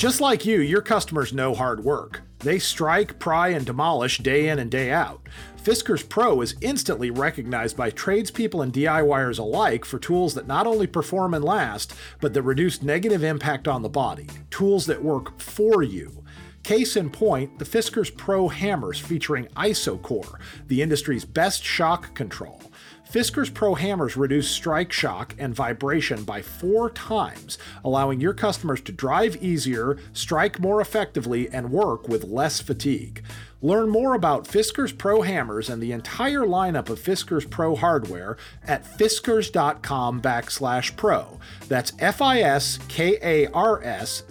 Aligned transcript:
Just 0.00 0.22
like 0.22 0.46
you, 0.46 0.62
your 0.62 0.80
customers 0.80 1.34
know 1.34 1.52
hard 1.52 1.84
work. 1.84 2.22
They 2.38 2.58
strike, 2.58 3.18
pry, 3.18 3.48
and 3.48 3.66
demolish 3.66 4.16
day 4.16 4.48
in 4.48 4.58
and 4.58 4.70
day 4.70 4.90
out. 4.90 5.28
Fiskars 5.62 6.08
Pro 6.08 6.40
is 6.40 6.56
instantly 6.62 7.10
recognized 7.10 7.76
by 7.76 7.90
tradespeople 7.90 8.62
and 8.62 8.72
DIYers 8.72 9.38
alike 9.38 9.84
for 9.84 9.98
tools 9.98 10.32
that 10.32 10.46
not 10.46 10.66
only 10.66 10.86
perform 10.86 11.34
and 11.34 11.44
last, 11.44 11.92
but 12.18 12.32
that 12.32 12.40
reduce 12.40 12.80
negative 12.80 13.22
impact 13.22 13.68
on 13.68 13.82
the 13.82 13.90
body. 13.90 14.26
Tools 14.48 14.86
that 14.86 15.04
work 15.04 15.38
for 15.38 15.82
you. 15.82 16.24
Case 16.62 16.96
in 16.96 17.10
point, 17.10 17.58
the 17.58 17.66
Fiskars 17.66 18.16
Pro 18.16 18.48
hammers 18.48 18.98
featuring 18.98 19.48
IsoCore, 19.48 20.40
the 20.68 20.80
industry's 20.80 21.26
best 21.26 21.62
shock 21.62 22.14
control. 22.14 22.62
Fiskars 23.10 23.52
Pro 23.52 23.74
hammers 23.74 24.16
reduce 24.16 24.48
strike 24.48 24.92
shock 24.92 25.34
and 25.36 25.52
vibration 25.52 26.22
by 26.22 26.42
four 26.42 26.90
times, 26.90 27.58
allowing 27.84 28.20
your 28.20 28.32
customers 28.32 28.80
to 28.82 28.92
drive 28.92 29.42
easier, 29.42 29.98
strike 30.12 30.60
more 30.60 30.80
effectively, 30.80 31.50
and 31.50 31.72
work 31.72 32.06
with 32.06 32.22
less 32.22 32.60
fatigue. 32.60 33.24
Learn 33.62 33.88
more 33.88 34.14
about 34.14 34.44
Fiskars 34.44 34.96
Pro 34.96 35.22
hammers 35.22 35.68
and 35.68 35.82
the 35.82 35.90
entire 35.90 36.42
lineup 36.42 36.88
of 36.88 37.00
Fiskars 37.00 37.50
Pro 37.50 37.74
hardware 37.74 38.36
at 38.64 38.84
fiskars.com 38.84 40.22
backslash 40.22 40.96
pro. 40.96 41.40
That's 41.66 41.92
F-I-S-K-A-R-S 41.98 42.62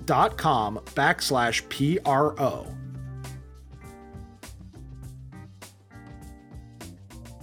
dot 0.06 0.38
com 0.38 0.80
backslash 0.96 1.68
P-R-O. 1.68 2.79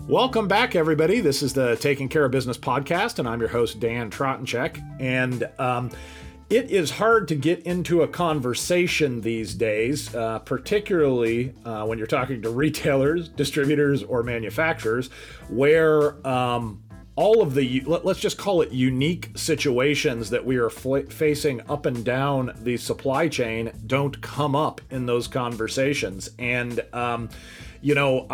Welcome 0.08 0.46
back, 0.46 0.76
everybody. 0.76 1.18
This 1.18 1.42
is 1.42 1.52
the 1.52 1.74
Taking 1.74 2.08
Care 2.08 2.24
of 2.24 2.30
Business 2.30 2.56
podcast, 2.56 3.18
and 3.18 3.26
I'm 3.26 3.40
your 3.40 3.48
host, 3.48 3.80
Dan 3.80 4.08
Tratensek. 4.08 4.80
And 5.00 5.48
um, 5.58 5.90
it 6.48 6.70
is 6.70 6.92
hard 6.92 7.26
to 7.26 7.34
get 7.34 7.64
into 7.64 8.02
a 8.02 8.08
conversation 8.08 9.20
these 9.20 9.52
days, 9.52 10.14
uh, 10.14 10.38
particularly 10.38 11.54
uh, 11.64 11.86
when 11.86 11.98
you're 11.98 12.06
talking 12.06 12.40
to 12.42 12.50
retailers, 12.50 13.28
distributors, 13.30 14.04
or 14.04 14.22
manufacturers, 14.22 15.10
where 15.48 16.24
um, 16.24 16.84
all 17.16 17.42
of 17.42 17.54
the 17.54 17.80
let's 17.86 18.20
just 18.20 18.38
call 18.38 18.60
it 18.62 18.70
unique 18.70 19.30
situations 19.34 20.30
that 20.30 20.44
we 20.44 20.56
are 20.56 20.66
f- 20.66 21.08
facing 21.08 21.60
up 21.68 21.86
and 21.86 22.04
down 22.04 22.52
the 22.62 22.76
supply 22.76 23.26
chain 23.26 23.72
don't 23.86 24.20
come 24.20 24.54
up 24.54 24.80
in 24.90 25.06
those 25.06 25.26
conversations 25.26 26.30
and 26.38 26.84
um, 26.92 27.28
you 27.86 27.94
know, 27.94 28.26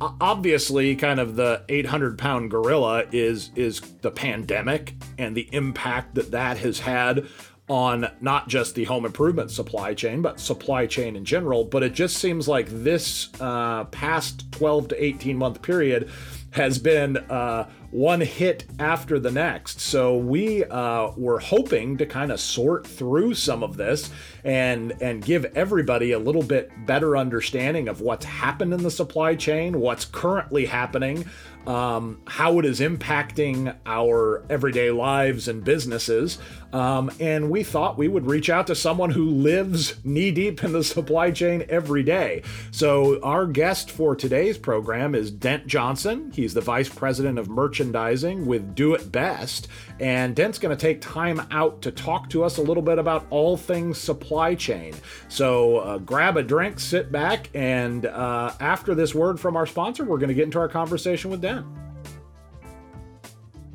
obviously, 0.00 0.96
kind 0.96 1.20
of 1.20 1.36
the 1.36 1.62
800 1.68 2.16
pound 2.16 2.50
gorilla 2.50 3.04
is 3.12 3.50
is 3.54 3.80
the 4.00 4.10
pandemic 4.10 4.94
and 5.18 5.36
the 5.36 5.46
impact 5.52 6.14
that 6.14 6.30
that 6.30 6.56
has 6.58 6.78
had 6.78 7.26
on 7.68 8.10
not 8.20 8.48
just 8.48 8.74
the 8.74 8.84
home 8.84 9.04
improvement 9.04 9.50
supply 9.50 9.92
chain, 9.92 10.22
but 10.22 10.40
supply 10.40 10.86
chain 10.86 11.16
in 11.16 11.24
general. 11.24 11.64
But 11.64 11.82
it 11.82 11.92
just 11.92 12.16
seems 12.16 12.46
like 12.48 12.66
this 12.68 13.28
uh, 13.40 13.84
past 13.84 14.50
12 14.52 14.88
to 14.88 15.04
18 15.04 15.36
month 15.36 15.60
period 15.60 16.10
has 16.52 16.78
been 16.78 17.16
uh, 17.16 17.68
one 17.94 18.20
hit 18.20 18.64
after 18.80 19.20
the 19.20 19.30
next. 19.30 19.78
So 19.80 20.16
we 20.16 20.64
uh, 20.64 21.12
were 21.16 21.38
hoping 21.38 21.96
to 21.98 22.06
kind 22.06 22.32
of 22.32 22.40
sort 22.40 22.84
through 22.84 23.34
some 23.34 23.62
of 23.62 23.76
this 23.76 24.10
and 24.42 24.92
and 25.00 25.24
give 25.24 25.44
everybody 25.54 26.10
a 26.10 26.18
little 26.18 26.42
bit 26.42 26.72
better 26.86 27.16
understanding 27.16 27.86
of 27.86 28.00
what's 28.00 28.24
happened 28.24 28.74
in 28.74 28.82
the 28.82 28.90
supply 28.90 29.36
chain, 29.36 29.78
what's 29.78 30.04
currently 30.04 30.66
happening, 30.66 31.24
um, 31.66 32.20
how 32.26 32.58
it 32.58 32.64
is 32.64 32.80
impacting 32.80 33.74
our 33.86 34.44
everyday 34.50 34.90
lives 34.90 35.48
and 35.48 35.64
businesses. 35.64 36.38
Um, 36.72 37.10
and 37.20 37.50
we 37.50 37.62
thought 37.62 37.96
we 37.96 38.08
would 38.08 38.26
reach 38.26 38.50
out 38.50 38.66
to 38.66 38.74
someone 38.74 39.10
who 39.10 39.24
lives 39.26 39.94
knee 40.04 40.32
deep 40.32 40.64
in 40.64 40.72
the 40.72 40.82
supply 40.82 41.30
chain 41.30 41.64
every 41.68 42.02
day. 42.02 42.42
So, 42.72 43.20
our 43.22 43.46
guest 43.46 43.92
for 43.92 44.16
today's 44.16 44.58
program 44.58 45.14
is 45.14 45.30
Dent 45.30 45.68
Johnson. 45.68 46.32
He's 46.34 46.52
the 46.52 46.60
Vice 46.60 46.88
President 46.88 47.38
of 47.38 47.48
Merchandising 47.48 48.46
with 48.46 48.74
Do 48.74 48.94
It 48.94 49.12
Best. 49.12 49.68
And 50.00 50.34
Dent's 50.34 50.58
going 50.58 50.76
to 50.76 50.80
take 50.80 51.00
time 51.00 51.46
out 51.50 51.82
to 51.82 51.90
talk 51.90 52.28
to 52.30 52.42
us 52.42 52.58
a 52.58 52.62
little 52.62 52.82
bit 52.82 52.98
about 52.98 53.26
all 53.30 53.56
things 53.56 53.98
supply 53.98 54.54
chain. 54.54 54.94
So, 55.28 55.78
uh, 55.78 55.98
grab 55.98 56.36
a 56.36 56.42
drink, 56.42 56.80
sit 56.80 57.12
back, 57.12 57.48
and 57.54 58.06
uh, 58.06 58.52
after 58.60 58.94
this 58.94 59.14
word 59.14 59.38
from 59.38 59.56
our 59.56 59.66
sponsor, 59.66 60.04
we're 60.04 60.18
going 60.18 60.28
to 60.28 60.34
get 60.34 60.44
into 60.44 60.58
our 60.58 60.68
conversation 60.68 61.30
with 61.30 61.40
Dent. 61.40 61.64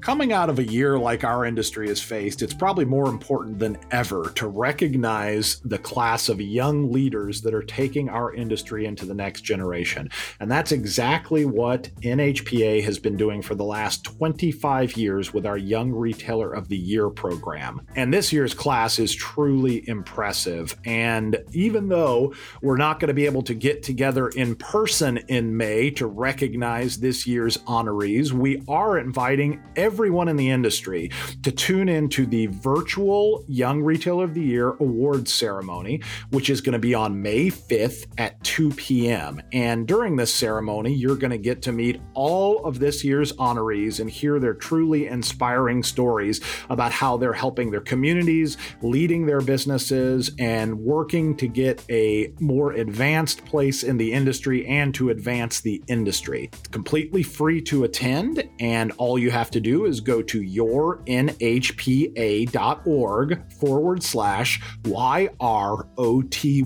Coming 0.10 0.34
out 0.34 0.50
of 0.50 0.58
a 0.58 0.64
year 0.64 0.98
like 0.98 1.24
our 1.24 1.46
industry 1.46 1.88
has 1.88 2.02
faced, 2.02 2.42
it's 2.42 2.56
probably 2.56 2.84
more 2.84 3.10
important 3.10 3.60
than 3.60 3.78
ever 3.92 4.32
to 4.32 4.48
recognize 4.48 5.60
the 5.60 5.78
class 5.78 6.30
of 6.30 6.42
young 6.42 6.92
leaders 6.92 7.44
that 7.44 7.54
are 7.54 7.62
taking 7.62 8.10
our 8.10 8.34
industry 8.34 8.88
into 8.88 9.06
the 9.06 9.14
next 9.14 9.42
generation. 9.42 10.10
And 10.40 10.50
that's 10.50 10.72
exactly 10.72 11.46
what 11.46 11.92
NHPA 12.02 12.84
has 12.86 12.98
been 12.98 13.18
doing 13.18 13.44
for 13.44 13.54
the 13.54 13.64
last 13.64 14.04
25 14.04 14.98
years 14.98 15.32
with 15.32 15.46
our 15.46 15.60
Young 15.60 15.92
Retailer 15.92 16.54
of 16.54 16.70
the 16.70 16.78
Year 16.78 17.12
program. 17.12 17.86
And 17.96 18.12
this 18.12 18.34
year's 18.34 18.56
class 18.56 18.98
is 18.98 19.14
truly 19.14 19.88
impressive. 19.88 20.76
And 20.86 21.38
even 21.52 21.88
though 21.88 22.34
we're 22.64 22.78
not 22.78 23.00
going 23.00 23.10
to 23.10 23.14
be 23.14 23.28
able 23.28 23.44
to 23.44 23.54
get 23.54 23.84
together 23.84 24.30
in 24.30 24.56
person 24.56 25.18
in 25.28 25.56
May 25.56 25.92
to 25.92 26.08
recognize 26.08 26.98
this 26.98 27.28
year's 27.28 27.58
honorees, 27.58 28.32
we 28.32 28.64
are 28.68 28.98
inviting 28.98 29.62
every 29.76 29.99
everyone 30.00 30.30
in 30.30 30.38
the 30.38 30.50
industry 30.50 31.12
to 31.44 31.52
tune 31.52 31.90
in 31.90 32.08
to 32.08 32.26
the 32.26 32.48
virtual 32.48 33.44
Young 33.50 33.82
Retailer 33.82 34.24
of 34.24 34.34
the 34.34 34.42
Year 34.42 34.70
awards 34.80 35.34
ceremony, 35.34 36.02
which 36.30 36.50
is 36.50 36.62
going 36.62 36.72
to 36.72 36.80
be 36.80 36.94
on 36.94 37.22
May 37.22 37.48
5th 37.48 38.06
at 38.18 38.42
2 38.46 38.70
p.m. 38.72 39.42
And 39.52 39.86
during 39.86 40.16
this 40.16 40.34
ceremony, 40.34 40.94
you're 40.94 41.18
going 41.18 41.32
to 41.32 41.38
get 41.38 41.62
to 41.64 41.74
meet 41.74 42.00
all 42.14 42.64
of 42.64 42.80
this 42.80 43.04
year's 43.04 43.34
honorees 43.34 44.00
and 44.00 44.10
hear 44.10 44.40
their 44.40 44.54
truly 44.54 45.08
inspiring 45.08 45.84
stories 45.84 46.40
about 46.70 46.94
how 46.94 47.18
they're 47.18 47.34
helping 47.34 47.70
their 47.70 47.82
communities, 47.82 48.56
leading 48.82 49.26
their 49.26 49.42
businesses, 49.42 50.32
and 50.40 50.80
working 50.80 51.36
to 51.36 51.48
get 51.50 51.84
a 51.90 52.34
more 52.40 52.72
advanced 52.72 53.44
place 53.44 53.84
in 53.84 53.98
the 53.98 54.14
industry 54.14 54.66
and 54.66 54.96
to 54.96 55.10
advance 55.10 55.60
the 55.60 55.84
industry. 55.88 56.50
It's 56.54 56.70
completely 56.70 57.22
free 57.22 57.62
to 57.64 57.84
attend, 57.84 58.48
and 58.62 58.94
all 58.94 59.20
you 59.20 59.30
have 59.30 59.52
to 59.52 59.60
do 59.60 59.89
is 59.89 59.89
go 60.00 60.22
to 60.22 60.42
yournhpa.org 60.42 61.54
forward 63.54 64.04
slash 64.04 64.62
YROTY 64.84 66.60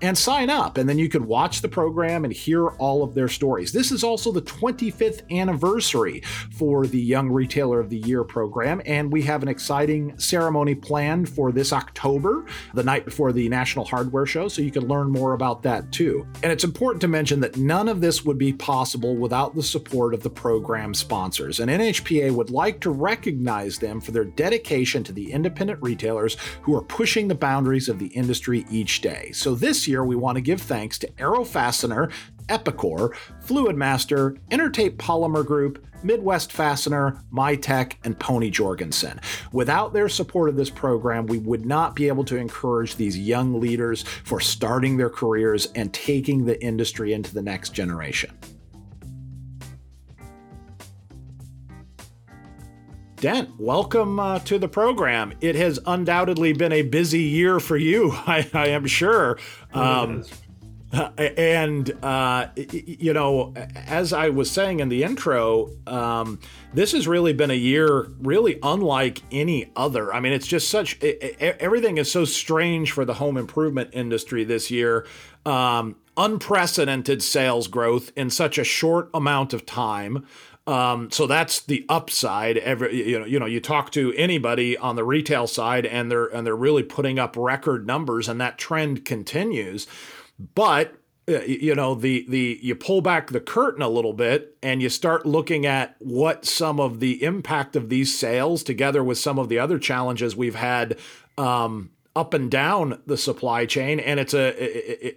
and 0.00 0.16
sign 0.16 0.50
up. 0.50 0.78
And 0.78 0.88
then 0.88 0.98
you 0.98 1.08
can 1.08 1.26
watch 1.26 1.60
the 1.60 1.68
program 1.68 2.24
and 2.24 2.32
hear 2.32 2.68
all 2.68 3.02
of 3.02 3.14
their 3.14 3.28
stories. 3.28 3.72
This 3.72 3.90
is 3.90 4.04
also 4.04 4.30
the 4.32 4.42
25th 4.42 5.28
anniversary 5.30 6.22
for 6.56 6.86
the 6.86 7.00
Young 7.00 7.28
Retailer 7.30 7.80
of 7.80 7.90
the 7.90 7.98
Year 7.98 8.22
program. 8.24 8.80
And 8.86 9.12
we 9.12 9.22
have 9.22 9.42
an 9.42 9.48
exciting 9.48 10.18
ceremony 10.18 10.74
planned 10.74 11.28
for 11.28 11.52
this 11.52 11.72
October, 11.72 12.46
the 12.74 12.82
night 12.82 13.04
before 13.04 13.32
the 13.32 13.48
National 13.48 13.84
Hardware 13.84 14.26
Show. 14.26 14.48
So 14.48 14.62
you 14.62 14.70
can 14.70 14.86
learn 14.86 15.10
more 15.10 15.32
about 15.34 15.62
that 15.62 15.90
too. 15.92 16.26
And 16.42 16.52
it's 16.52 16.64
important 16.64 17.00
to 17.02 17.08
mention 17.08 17.40
that 17.40 17.56
none 17.56 17.88
of 17.88 18.00
this 18.00 18.24
would 18.24 18.38
be 18.38 18.52
possible 18.52 19.16
without 19.16 19.54
the 19.54 19.62
support 19.62 20.14
of 20.14 20.22
the 20.22 20.30
program 20.30 20.94
sponsors. 20.94 21.60
And 21.60 21.70
NHPA 21.70 22.17
would 22.30 22.50
like 22.50 22.80
to 22.80 22.90
recognize 22.90 23.78
them 23.78 24.00
for 24.00 24.12
their 24.12 24.24
dedication 24.24 25.02
to 25.04 25.12
the 25.12 25.32
independent 25.32 25.80
retailers 25.82 26.36
who 26.62 26.74
are 26.76 26.82
pushing 26.82 27.28
the 27.28 27.34
boundaries 27.34 27.88
of 27.88 27.98
the 27.98 28.08
industry 28.08 28.66
each 28.70 29.00
day. 29.00 29.30
So 29.32 29.54
this 29.54 29.88
year, 29.88 30.04
we 30.04 30.16
want 30.16 30.36
to 30.36 30.42
give 30.42 30.60
thanks 30.60 30.98
to 30.98 31.10
Arrow 31.18 31.44
Fastener, 31.44 32.10
Epicor, 32.48 33.14
Fluidmaster, 33.44 34.38
Intertape 34.50 34.96
Polymer 34.96 35.44
Group, 35.44 35.84
Midwest 36.02 36.52
Fastener, 36.52 37.20
Mytech, 37.32 37.94
and 38.04 38.18
Pony 38.18 38.50
Jorgensen. 38.50 39.20
Without 39.52 39.92
their 39.92 40.08
support 40.08 40.48
of 40.48 40.56
this 40.56 40.70
program, 40.70 41.26
we 41.26 41.38
would 41.38 41.66
not 41.66 41.94
be 41.94 42.08
able 42.08 42.24
to 42.24 42.36
encourage 42.36 42.96
these 42.96 43.18
young 43.18 43.60
leaders 43.60 44.02
for 44.24 44.40
starting 44.40 44.96
their 44.96 45.10
careers 45.10 45.66
and 45.74 45.92
taking 45.92 46.44
the 46.44 46.62
industry 46.62 47.12
into 47.12 47.34
the 47.34 47.42
next 47.42 47.70
generation. 47.70 48.30
Dent, 53.20 53.58
welcome 53.58 54.20
uh, 54.20 54.38
to 54.40 54.60
the 54.60 54.68
program. 54.68 55.34
It 55.40 55.56
has 55.56 55.80
undoubtedly 55.86 56.52
been 56.52 56.70
a 56.70 56.82
busy 56.82 57.22
year 57.22 57.58
for 57.58 57.76
you, 57.76 58.12
I, 58.14 58.48
I 58.54 58.68
am 58.68 58.86
sure. 58.86 59.38
Um, 59.74 60.24
and 61.18 61.90
uh, 62.04 62.46
you 62.54 63.12
know, 63.12 63.54
as 63.74 64.12
I 64.12 64.28
was 64.28 64.48
saying 64.48 64.78
in 64.78 64.88
the 64.88 65.02
intro, 65.02 65.70
um, 65.88 66.38
this 66.72 66.92
has 66.92 67.08
really 67.08 67.32
been 67.32 67.50
a 67.50 67.54
year 67.54 68.08
really 68.20 68.60
unlike 68.62 69.20
any 69.32 69.72
other. 69.74 70.14
I 70.14 70.20
mean, 70.20 70.32
it's 70.32 70.46
just 70.46 70.70
such 70.70 71.02
everything 71.02 71.98
is 71.98 72.10
so 72.10 72.24
strange 72.24 72.92
for 72.92 73.04
the 73.04 73.14
home 73.14 73.36
improvement 73.36 73.90
industry 73.94 74.44
this 74.44 74.70
year. 74.70 75.04
Um, 75.44 75.96
unprecedented 76.16 77.22
sales 77.22 77.68
growth 77.68 78.12
in 78.16 78.30
such 78.30 78.58
a 78.58 78.64
short 78.64 79.10
amount 79.12 79.52
of 79.52 79.66
time 79.66 80.26
Um, 80.68 81.10
so 81.10 81.26
that's 81.26 81.60
the 81.60 81.86
upside. 81.88 82.58
Every 82.58 83.08
you 83.08 83.18
know, 83.18 83.24
you 83.24 83.40
know, 83.40 83.46
you 83.46 83.58
talk 83.58 83.90
to 83.92 84.12
anybody 84.12 84.76
on 84.76 84.96
the 84.96 85.04
retail 85.04 85.46
side, 85.46 85.86
and 85.86 86.10
they're 86.10 86.26
and 86.26 86.46
they're 86.46 86.54
really 86.54 86.82
putting 86.82 87.18
up 87.18 87.36
record 87.38 87.86
numbers, 87.86 88.28
and 88.28 88.38
that 88.42 88.58
trend 88.58 89.06
continues. 89.06 89.86
But 90.54 90.94
uh, 91.26 91.40
you 91.40 91.74
know 91.74 91.94
the 91.94 92.26
the 92.28 92.58
you 92.62 92.74
pull 92.74 93.00
back 93.00 93.30
the 93.30 93.40
curtain 93.40 93.80
a 93.80 93.88
little 93.88 94.12
bit 94.12 94.56
and 94.62 94.82
you 94.82 94.90
start 94.90 95.24
looking 95.24 95.64
at 95.64 95.96
what 96.00 96.44
some 96.44 96.78
of 96.78 97.00
the 97.00 97.22
impact 97.22 97.74
of 97.74 97.88
these 97.88 98.16
sales 98.16 98.62
together 98.62 99.02
with 99.02 99.18
some 99.18 99.38
of 99.38 99.48
the 99.48 99.58
other 99.58 99.78
challenges 99.78 100.36
we've 100.36 100.54
had 100.54 100.98
um, 101.38 101.90
up 102.18 102.34
and 102.34 102.50
down 102.50 103.00
the 103.06 103.16
supply 103.16 103.64
chain, 103.64 104.00
and 104.00 104.18
it's 104.18 104.34
a 104.34 104.52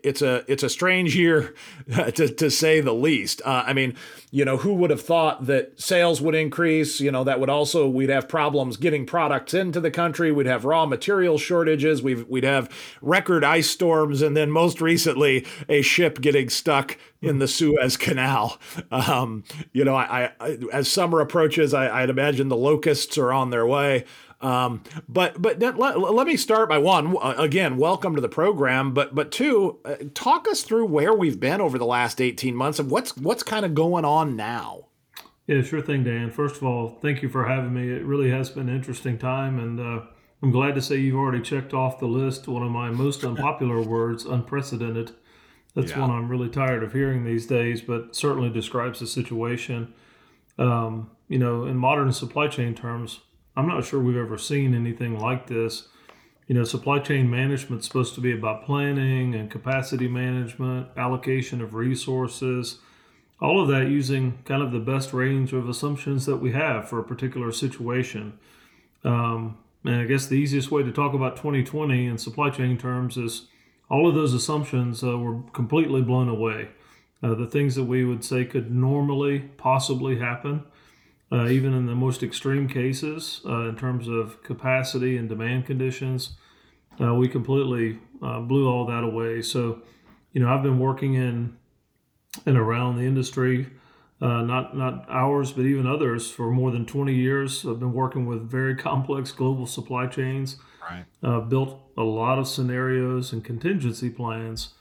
it's 0.07 0.21
a 0.21 0.45
it's 0.47 0.61
a 0.61 0.69
strange 0.69 1.15
year 1.15 1.55
to, 2.13 2.29
to 2.29 2.51
say 2.51 2.79
the 2.79 2.93
least. 2.93 3.41
Uh, 3.43 3.63
I 3.65 3.73
mean, 3.73 3.95
you 4.29 4.45
know, 4.45 4.57
who 4.57 4.75
would 4.75 4.91
have 4.91 5.01
thought 5.01 5.47
that 5.47 5.81
sales 5.81 6.21
would 6.21 6.35
increase? 6.35 6.99
You 6.99 7.11
know, 7.11 7.23
that 7.23 7.39
would 7.39 7.49
also 7.49 7.87
we'd 7.87 8.09
have 8.09 8.29
problems 8.29 8.77
getting 8.77 9.07
products 9.07 9.55
into 9.55 9.79
the 9.79 9.89
country. 9.89 10.31
We'd 10.31 10.45
have 10.45 10.63
raw 10.63 10.85
material 10.85 11.39
shortages. 11.39 12.03
We've 12.03 12.27
we'd 12.27 12.43
have 12.43 12.69
record 13.01 13.43
ice 13.43 13.69
storms, 13.69 14.21
and 14.21 14.37
then 14.37 14.51
most 14.51 14.79
recently 14.79 15.47
a 15.67 15.81
ship 15.81 16.21
getting 16.21 16.49
stuck 16.49 16.99
in 17.19 17.39
the 17.39 17.47
Suez 17.47 17.97
Canal. 17.97 18.59
Um, 18.91 19.43
you 19.73 19.83
know, 19.83 19.95
I, 19.95 20.31
I, 20.39 20.57
as 20.71 20.89
summer 20.89 21.19
approaches, 21.19 21.73
I, 21.73 22.01
I'd 22.01 22.09
imagine 22.09 22.49
the 22.49 22.55
locusts 22.55 23.17
are 23.17 23.33
on 23.33 23.49
their 23.49 23.65
way. 23.65 24.05
Um, 24.41 24.83
but 25.07 25.41
but 25.41 25.59
let, 25.59 25.99
let, 25.99 26.25
me 26.25 26.35
start 26.35 26.67
by 26.67 26.79
one 26.79 27.15
again. 27.21 27.77
Welcome 27.77 28.15
to 28.15 28.21
the 28.21 28.29
program. 28.29 28.93
But 28.93 29.13
but 29.13 29.31
two, 29.31 29.79
uh, 29.85 29.95
talk 30.13 30.47
us 30.47 30.63
through 30.63 30.85
where 30.87 31.13
we've 31.13 31.39
been 31.39 31.61
over 31.61 31.77
the 31.77 31.85
last 31.85 32.19
eighteen 32.19 32.55
months 32.55 32.79
and 32.79 32.89
what's 32.89 33.15
what's 33.17 33.43
kind 33.43 33.65
of 33.65 33.75
going 33.75 34.03
on 34.03 34.35
now. 34.35 34.87
Yeah, 35.47 35.61
sure 35.61 35.81
thing, 35.81 36.03
Dan. 36.03 36.31
First 36.31 36.57
of 36.57 36.63
all, 36.63 36.97
thank 37.01 37.21
you 37.21 37.29
for 37.29 37.45
having 37.45 37.73
me. 37.73 37.89
It 37.89 38.03
really 38.03 38.31
has 38.31 38.49
been 38.49 38.69
an 38.69 38.75
interesting 38.75 39.17
time, 39.17 39.59
and 39.59 39.79
uh, 39.79 40.05
I'm 40.41 40.51
glad 40.51 40.75
to 40.75 40.81
say 40.81 40.97
you've 40.97 41.17
already 41.17 41.41
checked 41.41 41.73
off 41.73 41.99
the 41.99 42.07
list 42.07 42.47
one 42.47 42.63
of 42.63 42.71
my 42.71 42.89
most 42.89 43.23
unpopular 43.23 43.81
words, 43.87 44.25
unprecedented. 44.25 45.11
That's 45.75 45.91
yeah. 45.91 46.01
one 46.01 46.11
I'm 46.11 46.27
really 46.27 46.49
tired 46.49 46.83
of 46.83 46.93
hearing 46.93 47.23
these 47.23 47.45
days, 47.45 47.81
but 47.81 48.15
certainly 48.15 48.49
describes 48.49 48.99
the 48.99 49.07
situation. 49.07 49.93
Um, 50.57 51.11
you 51.27 51.39
know, 51.39 51.65
in 51.65 51.77
modern 51.77 52.11
supply 52.11 52.47
chain 52.47 52.75
terms, 52.75 53.21
I'm 53.55 53.67
not 53.67 53.83
sure 53.83 53.99
we've 53.99 54.17
ever 54.17 54.37
seen 54.37 54.73
anything 54.73 55.19
like 55.19 55.47
this. 55.47 55.87
You 56.47 56.55
know, 56.55 56.63
supply 56.63 56.99
chain 56.99 57.29
management 57.29 57.81
is 57.81 57.87
supposed 57.87 58.15
to 58.15 58.21
be 58.21 58.33
about 58.33 58.65
planning 58.65 59.35
and 59.35 59.49
capacity 59.49 60.07
management, 60.07 60.87
allocation 60.97 61.61
of 61.61 61.73
resources, 61.73 62.79
all 63.41 63.61
of 63.61 63.67
that 63.69 63.87
using 63.87 64.39
kind 64.45 64.61
of 64.61 64.71
the 64.71 64.79
best 64.79 65.13
range 65.13 65.53
of 65.53 65.67
assumptions 65.67 66.25
that 66.25 66.37
we 66.37 66.51
have 66.51 66.87
for 66.87 66.99
a 66.99 67.03
particular 67.03 67.51
situation. 67.51 68.37
Um, 69.03 69.57
and 69.83 69.95
I 69.95 70.05
guess 70.05 70.27
the 70.27 70.35
easiest 70.35 70.71
way 70.71 70.83
to 70.83 70.91
talk 70.91 71.13
about 71.13 71.37
2020 71.37 72.05
in 72.05 72.17
supply 72.17 72.51
chain 72.51 72.77
terms 72.77 73.17
is 73.17 73.47
all 73.89 74.07
of 74.07 74.15
those 74.15 74.33
assumptions 74.33 75.03
uh, 75.03 75.17
were 75.17 75.41
completely 75.53 76.01
blown 76.01 76.29
away. 76.29 76.69
Uh, 77.23 77.33
the 77.35 77.47
things 77.47 77.75
that 77.75 77.83
we 77.83 78.05
would 78.05 78.23
say 78.23 78.45
could 78.45 78.71
normally 78.71 79.39
possibly 79.57 80.19
happen 80.19 80.63
uh, 81.31 81.47
even 81.47 81.73
in 81.73 81.85
the 81.85 81.95
most 81.95 82.23
extreme 82.23 82.67
cases, 82.67 83.41
uh, 83.45 83.69
in 83.69 83.75
terms 83.77 84.07
of 84.07 84.43
capacity 84.43 85.15
and 85.17 85.29
demand 85.29 85.65
conditions, 85.65 86.31
uh, 86.99 87.13
we 87.13 87.27
completely 87.27 87.99
uh, 88.21 88.41
blew 88.41 88.67
all 88.67 88.85
that 88.85 89.03
away. 89.03 89.41
So, 89.41 89.81
you 90.33 90.41
know, 90.41 90.53
I've 90.53 90.63
been 90.63 90.79
working 90.79 91.13
in 91.13 91.55
and 92.45 92.57
around 92.57 92.97
the 92.97 93.03
industry, 93.03 93.69
uh, 94.21 94.41
not 94.41 94.75
not 94.75 95.05
ours, 95.09 95.51
but 95.53 95.65
even 95.65 95.87
others, 95.87 96.29
for 96.29 96.51
more 96.51 96.71
than 96.71 96.85
20 96.85 97.13
years. 97.13 97.65
I've 97.65 97.79
been 97.79 97.93
working 97.93 98.25
with 98.25 98.49
very 98.49 98.75
complex 98.89 99.31
global 99.31 99.65
supply 99.65 100.07
chains. 100.07 100.57
Right. 100.81 101.05
Uh, 101.23 101.39
built 101.39 101.79
a 101.97 102.03
lot 102.03 102.39
of 102.39 102.47
scenarios 102.47 103.31
and 103.31 103.43
contingency 103.43 104.09
plans. 104.09 104.73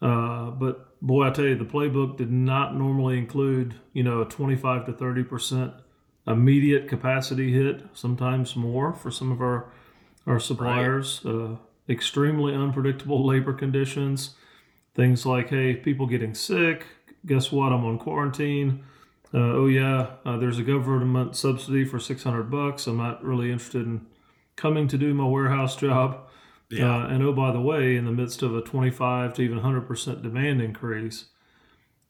but 0.00 1.00
boy, 1.00 1.28
I 1.28 1.30
tell 1.30 1.44
you, 1.44 1.56
the 1.56 1.64
playbook 1.64 2.16
did 2.16 2.32
not 2.32 2.74
normally 2.74 3.18
include, 3.18 3.74
you 3.92 4.02
know, 4.02 4.22
a 4.22 4.24
25 4.24 4.86
to 4.86 4.92
30 4.92 5.22
percent 5.24 5.72
immediate 6.26 6.88
capacity 6.88 7.52
hit, 7.52 7.82
sometimes 7.94 8.56
more 8.56 8.92
for 8.92 9.10
some 9.10 9.32
of 9.32 9.40
our 9.40 9.72
our 10.26 10.38
suppliers. 10.38 11.20
Right. 11.24 11.34
Uh, 11.34 11.56
extremely 11.88 12.54
unpredictable 12.54 13.26
labor 13.26 13.52
conditions. 13.52 14.36
Things 14.94 15.24
like, 15.26 15.48
hey, 15.48 15.74
people 15.74 16.06
getting 16.06 16.34
sick. 16.34 16.86
Guess 17.26 17.50
what? 17.50 17.72
I'm 17.72 17.84
on 17.84 17.98
quarantine. 17.98 18.84
Uh, 19.34 19.38
oh 19.38 19.66
yeah, 19.66 20.10
uh, 20.26 20.36
there's 20.36 20.58
a 20.58 20.62
government 20.62 21.34
subsidy 21.34 21.84
for 21.84 21.98
600 21.98 22.50
bucks. 22.50 22.86
I'm 22.86 22.98
not 22.98 23.24
really 23.24 23.50
interested 23.50 23.86
in 23.86 24.06
coming 24.56 24.88
to 24.88 24.98
do 24.98 25.14
my 25.14 25.24
warehouse 25.24 25.76
job. 25.86 26.18
Yeah. 26.70 27.04
Uh, 27.04 27.08
and 27.08 27.22
oh, 27.22 27.32
by 27.32 27.52
the 27.52 27.60
way, 27.60 27.96
in 27.96 28.04
the 28.04 28.12
midst 28.12 28.42
of 28.42 28.54
a 28.54 28.60
25 28.60 29.34
to 29.34 29.42
even 29.42 29.60
100% 29.60 30.22
demand 30.22 30.60
increase, 30.60 31.26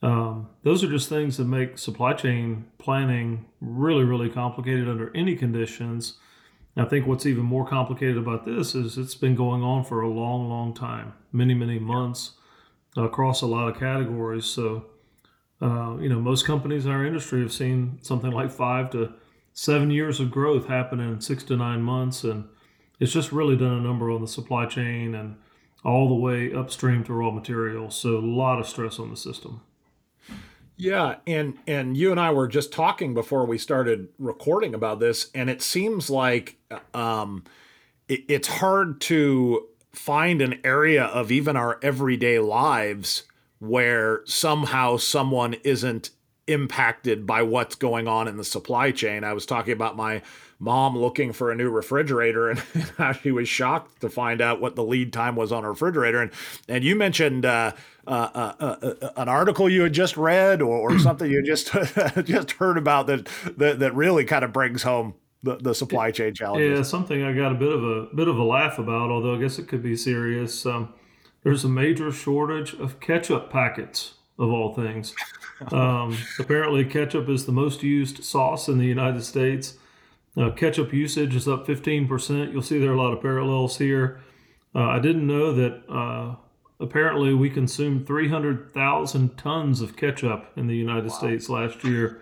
um, 0.03 0.49
those 0.65 0.83
are 0.83 0.91
just 0.91 1.09
things 1.09 1.37
that 1.37 1.45
make 1.45 1.79
supply 1.79 2.13
chain 2.13 2.65
planning 2.79 3.47
really, 3.61 4.03
really 4.03 4.29
complicated 4.29 4.89
under 4.89 5.17
any 5.17 5.37
conditions. 5.37 6.19
I 6.77 6.87
think 6.87 7.07
what's 7.07 7.27
even 7.27 7.45
more 7.45 7.67
complicated 7.67 8.17
about 8.17 8.45
this 8.45 8.75
is 8.75 8.99
it's 8.99 9.15
been 9.15 9.37
going 9.37 9.63
on 9.63 9.85
for 9.85 10.01
a 10.01 10.09
long, 10.09 10.49
long 10.49 10.75
time, 10.75 11.13
many, 11.31 11.55
many 11.55 11.79
months 11.79 12.33
across 12.97 13.43
a 13.43 13.47
lot 13.47 13.69
of 13.69 13.79
categories. 13.79 14.47
So, 14.47 14.87
uh, 15.61 15.97
you 16.01 16.09
know, 16.09 16.19
most 16.21 16.47
companies 16.47 16.85
in 16.85 16.91
our 16.91 17.07
industry 17.07 17.41
have 17.41 17.53
seen 17.53 17.99
something 18.03 18.33
like 18.33 18.51
five 18.51 18.91
to 18.91 19.13
seven 19.53 19.91
years 19.91 20.19
of 20.19 20.33
growth 20.33 20.67
happen 20.67 20.99
in 20.99 21.21
six 21.21 21.45
to 21.45 21.57
nine 21.57 21.83
months. 21.83 22.25
And 22.25 22.49
it's 22.99 23.13
just 23.13 23.31
really 23.31 23.57
done 23.57 23.75
a 23.75 23.81
number 23.81 24.11
on 24.11 24.21
the 24.21 24.29
supply 24.29 24.67
chain 24.67 25.15
and 25.15 25.37
all 25.85 26.09
the 26.09 26.15
way 26.15 26.53
upstream 26.53 27.05
to 27.05 27.13
raw 27.13 27.31
materials. 27.31 27.95
So, 27.95 28.17
a 28.17 28.19
lot 28.19 28.59
of 28.59 28.67
stress 28.67 28.99
on 28.99 29.11
the 29.11 29.17
system. 29.17 29.61
Yeah, 30.83 31.17
and 31.29 31.59
and 31.69 31.97
you 31.97 32.11
and 32.11 32.19
I 32.19 32.33
were 32.33 32.49
just 32.49 32.73
talking 32.73 33.15
before 33.15 33.47
we 33.47 33.57
started 33.57 34.09
recording 34.19 34.75
about 34.75 34.99
this, 34.99 35.31
and 35.33 35.49
it 35.49 35.63
seems 35.63 36.11
like 36.11 36.57
um, 36.93 37.45
it, 38.09 38.25
it's 38.27 38.49
hard 38.49 39.01
to 39.03 39.69
find 39.93 40.43
an 40.43 40.59
area 40.65 41.05
of 41.05 41.31
even 41.31 41.57
our 41.57 41.79
everyday 41.85 42.41
lives 42.41 43.23
where 43.61 44.23
somehow 44.25 44.97
someone 44.97 45.55
isn't 45.63 46.11
impacted 46.49 47.29
by 47.29 47.43
what's 47.43 47.77
going 47.77 48.09
on 48.09 48.27
in 48.27 48.37
the 48.37 48.43
supply 48.43 48.91
chain. 48.91 49.23
I 49.23 49.35
was 49.35 49.47
talking 49.47 49.75
about 49.75 49.97
my 49.97 50.21
mom 50.59 50.99
looking 50.99 51.33
for 51.33 51.53
a 51.53 51.55
new 51.55 51.71
refrigerator 51.71 52.51
and 52.51 52.59
how 52.99 53.13
she 53.23 53.31
was 53.31 53.49
shocked 53.49 54.01
to 54.01 54.09
find 54.09 54.41
out 54.41 54.61
what 54.61 54.75
the 54.75 54.83
lead 54.83 55.13
time 55.13 55.37
was 55.37 55.53
on 55.53 55.65
a 55.65 55.69
refrigerator. 55.69 56.21
And 56.21 56.33
and 56.69 56.83
you 56.83 56.97
mentioned 56.97 57.47
uh, 57.47 57.73
uh, 58.07 58.11
uh, 58.11 58.55
uh, 58.61 58.95
uh 59.03 59.11
an 59.17 59.29
article 59.29 59.69
you 59.69 59.83
had 59.83 59.93
just 59.93 60.17
read 60.17 60.63
or, 60.63 60.77
or 60.77 60.99
something 61.01 61.31
you 61.31 61.43
just 61.43 61.73
just 62.25 62.53
heard 62.53 62.79
about 62.79 63.07
that, 63.07 63.29
that 63.57 63.79
that 63.79 63.95
really 63.95 64.25
kind 64.25 64.45
of 64.45 64.53
brings 64.53 64.83
home 64.83 65.15
the, 65.43 65.57
the 65.57 65.75
supply 65.75 66.11
chain 66.11 66.35
challenges. 66.35 66.79
Yeah, 66.79 66.83
something 66.83 67.23
I 67.23 67.33
got 67.33 67.53
a 67.53 67.57
bit 67.57 67.73
of 67.73 67.85
a 67.85 68.07
bit 68.15 68.29
of 68.29 68.39
a 68.39 68.45
laugh 68.45 68.79
about, 68.79 69.11
although 69.11 69.35
I 69.35 69.41
guess 69.41 69.59
it 69.59 69.69
could 69.69 69.83
be 69.83 69.97
serious. 69.97 70.65
Um, 70.67 70.95
there's 71.43 71.65
a 71.65 71.69
major 71.69 72.13
shortage 72.13 72.75
of 72.75 73.01
ketchup 73.01 73.51
packets 73.51 74.15
of 74.39 74.51
all 74.51 74.75
things. 74.75 75.15
Um, 75.71 76.19
apparently, 76.41 76.85
ketchup 76.85 77.29
is 77.29 77.47
the 77.47 77.53
most 77.53 77.85
used 77.85 78.25
sauce 78.25 78.67
in 78.67 78.79
the 78.79 78.85
United 78.85 79.23
States. 79.23 79.79
Uh, 80.37 80.51
ketchup 80.51 80.93
usage 80.93 81.37
is 81.37 81.47
up 81.47 81.69
15%. 81.69 82.53
You'll 82.53 82.63
see 82.63 82.81
there 82.81 82.91
are 82.91 82.95
a 82.95 83.01
lot 83.01 83.13
of 83.13 83.23
parallels 83.23 83.79
here. 83.79 84.21
Uh, 84.75 84.89
I 84.89 84.99
didn't 84.99 85.25
know 85.25 85.53
that 85.53 85.83
uh, 85.89 86.35
apparently 86.83 87.33
we 87.33 87.49
consumed 87.49 88.07
300,000 88.07 89.39
tons 89.39 89.81
of 89.81 89.97
ketchup 89.97 90.51
in 90.57 90.67
the 90.67 90.77
United 90.77 91.11
wow. 91.11 91.19
States 91.19 91.49
last 91.49 91.85
year. 91.85 92.21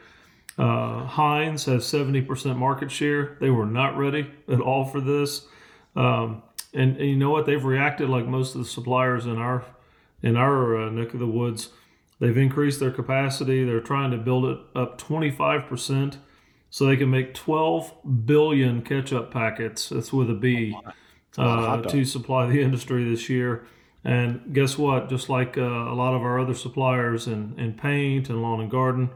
Uh, 0.58 1.06
Heinz 1.06 1.64
has 1.64 1.84
70% 1.84 2.56
market 2.56 2.90
share. 2.90 3.38
They 3.40 3.50
were 3.50 3.66
not 3.66 3.96
ready 3.96 4.30
at 4.46 4.60
all 4.60 4.84
for 4.84 5.00
this. 5.00 5.46
Um, 5.96 6.42
and, 6.74 6.96
and, 6.98 7.08
you 7.08 7.16
know 7.16 7.30
what? 7.30 7.46
They've 7.46 7.64
reacted 7.64 8.10
like 8.10 8.26
most 8.26 8.54
of 8.54 8.60
the 8.60 8.68
suppliers 8.68 9.26
in 9.26 9.38
our 9.38 9.64
in 10.22 10.36
our 10.36 10.76
uh, 10.76 10.90
neck 10.90 11.14
of 11.14 11.20
the 11.20 11.26
woods. 11.26 11.70
They've 12.20 12.36
increased 12.36 12.78
their 12.78 12.90
capacity. 12.90 13.64
They're 13.64 13.80
trying 13.80 14.10
to 14.10 14.18
build 14.18 14.44
it 14.44 14.58
up 14.76 15.00
25% 15.00 16.18
so 16.68 16.84
they 16.84 16.96
can 16.98 17.10
make 17.10 17.32
12 17.32 18.26
billion 18.26 18.82
ketchup 18.82 19.32
packets. 19.32 19.88
That's 19.88 20.12
with 20.12 20.28
a 20.28 20.34
B 20.34 20.76
uh, 21.38 21.80
to 21.82 22.04
supply 22.04 22.46
the 22.46 22.60
industry 22.60 23.08
this 23.08 23.30
year. 23.30 23.64
And 24.04 24.54
guess 24.54 24.78
what? 24.78 25.10
Just 25.10 25.28
like 25.28 25.58
uh, 25.58 25.62
a 25.62 25.94
lot 25.94 26.14
of 26.14 26.22
our 26.22 26.40
other 26.40 26.54
suppliers 26.54 27.26
in, 27.26 27.54
in 27.58 27.74
paint 27.74 28.30
and 28.30 28.40
lawn 28.40 28.60
and 28.60 28.70
garden, 28.70 29.10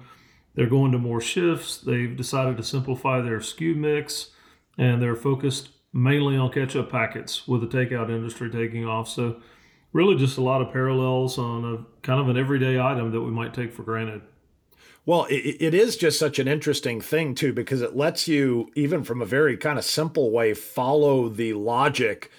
they're 0.55 0.69
going 0.69 0.93
to 0.93 0.99
more 0.99 1.21
shifts. 1.21 1.79
They've 1.79 2.17
decided 2.17 2.57
to 2.59 2.63
simplify 2.63 3.21
their 3.21 3.39
SKU 3.39 3.77
mix 3.77 4.31
and 4.77 5.01
they're 5.01 5.17
focused 5.17 5.71
mainly 5.93 6.37
on 6.37 6.51
ketchup 6.51 6.91
packets 6.91 7.47
with 7.47 7.61
the 7.61 7.67
takeout 7.67 8.11
industry 8.11 8.51
taking 8.51 8.85
off. 8.85 9.09
So, 9.09 9.41
really, 9.93 10.17
just 10.17 10.39
a 10.39 10.43
lot 10.43 10.61
of 10.61 10.73
parallels 10.73 11.39
on 11.39 11.65
a 11.65 12.03
kind 12.03 12.21
of 12.21 12.29
an 12.29 12.37
everyday 12.37 12.79
item 12.81 13.13
that 13.13 13.21
we 13.21 13.31
might 13.31 13.55
take 13.55 13.73
for 13.73 13.85
granted. 13.85 14.23
Well, 15.07 15.27
it, 15.27 15.57
it 15.61 15.75
is 15.75 15.97
just 15.97 16.19
such 16.19 16.39
an 16.39 16.49
interesting 16.49 17.01
thing, 17.01 17.35
too, 17.35 17.53
because 17.53 17.83
it 17.83 17.95
lets 17.95 18.27
you, 18.27 18.71
even 18.75 19.05
from 19.05 19.23
a 19.23 19.27
very 19.27 19.57
kind 19.57 19.79
of 19.79 19.85
simple 19.85 20.31
way, 20.31 20.55
follow 20.55 21.29
the 21.29 21.53
logic 21.53 22.31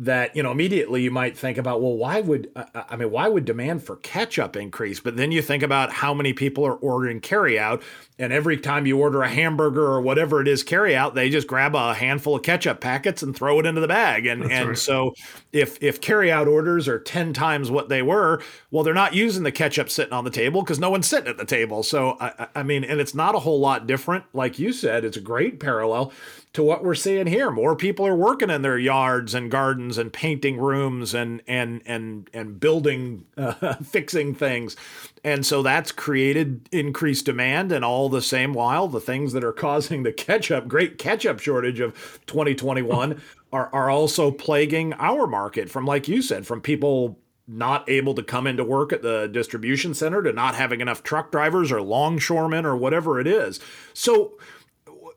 that 0.00 0.34
you 0.36 0.42
know 0.42 0.52
immediately 0.52 1.02
you 1.02 1.10
might 1.10 1.36
think 1.36 1.58
about 1.58 1.82
well 1.82 1.96
why 1.96 2.20
would 2.20 2.48
uh, 2.54 2.64
uh, 2.72 2.84
i 2.88 2.94
mean 2.94 3.10
why 3.10 3.26
would 3.26 3.44
demand 3.44 3.82
for 3.82 3.96
ketchup 3.96 4.56
increase? 4.56 5.00
But 5.00 5.16
then 5.16 5.32
you 5.32 5.42
think 5.42 5.62
about 5.62 5.92
how 5.92 6.14
many 6.14 6.32
people 6.32 6.64
are 6.64 6.74
ordering 6.74 7.20
carry 7.20 7.58
out 7.58 7.82
and 8.18 8.32
every 8.32 8.56
time 8.56 8.86
you 8.86 8.98
order 8.98 9.22
a 9.22 9.28
hamburger 9.28 9.84
or 9.84 10.00
whatever 10.00 10.40
it 10.40 10.48
is 10.48 10.62
carry 10.62 10.94
out 10.94 11.14
they 11.14 11.30
just 11.30 11.46
grab 11.46 11.74
a 11.74 11.94
handful 11.94 12.36
of 12.36 12.42
ketchup 12.42 12.80
packets 12.80 13.22
and 13.22 13.34
throw 13.34 13.58
it 13.58 13.66
into 13.66 13.80
the 13.80 13.88
bag. 13.88 14.26
And 14.26 14.42
That's 14.42 14.52
and 14.52 14.68
right. 14.70 14.78
so 14.78 15.14
if 15.52 15.82
if 15.82 16.00
carry 16.00 16.30
out 16.30 16.46
orders 16.46 16.86
are 16.86 16.98
10 16.98 17.32
times 17.32 17.70
what 17.70 17.88
they 17.88 18.02
were 18.02 18.42
well 18.70 18.84
they're 18.84 18.94
not 18.94 19.14
using 19.14 19.42
the 19.42 19.52
ketchup 19.52 19.90
sitting 19.90 20.12
on 20.12 20.24
the 20.24 20.30
table 20.30 20.62
because 20.62 20.78
no 20.78 20.90
one's 20.90 21.08
sitting 21.08 21.28
at 21.28 21.38
the 21.38 21.44
table. 21.44 21.82
So 21.82 22.16
I, 22.20 22.46
I 22.54 22.62
mean 22.62 22.84
and 22.84 23.00
it's 23.00 23.14
not 23.14 23.34
a 23.34 23.40
whole 23.40 23.58
lot 23.58 23.86
different. 23.86 24.24
Like 24.32 24.58
you 24.58 24.72
said 24.72 25.04
it's 25.04 25.16
a 25.16 25.20
great 25.20 25.58
parallel 25.58 26.12
to 26.54 26.62
what 26.62 26.82
we're 26.82 26.94
seeing 26.94 27.26
here. 27.26 27.50
More 27.50 27.76
people 27.76 28.06
are 28.06 28.16
working 28.16 28.50
in 28.50 28.62
their 28.62 28.78
yards 28.78 29.34
and 29.34 29.50
gardens 29.50 29.98
and 29.98 30.12
painting 30.12 30.58
rooms 30.58 31.14
and 31.14 31.42
and 31.46 31.82
and 31.86 32.28
and 32.32 32.58
building, 32.58 33.26
uh, 33.36 33.74
fixing 33.76 34.34
things, 34.34 34.76
and 35.22 35.44
so 35.44 35.62
that's 35.62 35.92
created 35.92 36.68
increased 36.72 37.26
demand. 37.26 37.72
And 37.72 37.84
all 37.84 38.08
the 38.08 38.22
same 38.22 38.54
while, 38.54 38.88
the 38.88 39.00
things 39.00 39.32
that 39.32 39.44
are 39.44 39.52
causing 39.52 40.02
the 40.02 40.12
ketchup, 40.28 40.68
great 40.68 40.98
ketchup 40.98 41.40
shortage 41.40 41.80
of 41.80 41.94
2021, 42.26 43.20
are 43.52 43.70
are 43.72 43.90
also 43.90 44.30
plaguing 44.30 44.94
our 44.94 45.26
market. 45.26 45.70
From 45.70 45.86
like 45.86 46.08
you 46.08 46.22
said, 46.22 46.46
from 46.46 46.60
people 46.60 47.18
not 47.50 47.88
able 47.88 48.14
to 48.14 48.22
come 48.22 48.46
into 48.46 48.62
work 48.62 48.92
at 48.92 49.00
the 49.00 49.26
distribution 49.26 49.94
center 49.94 50.22
to 50.22 50.32
not 50.34 50.54
having 50.54 50.82
enough 50.82 51.02
truck 51.02 51.32
drivers 51.32 51.72
or 51.72 51.80
longshoremen 51.80 52.66
or 52.66 52.76
whatever 52.76 53.18
it 53.18 53.26
is. 53.26 53.58
So 53.94 54.36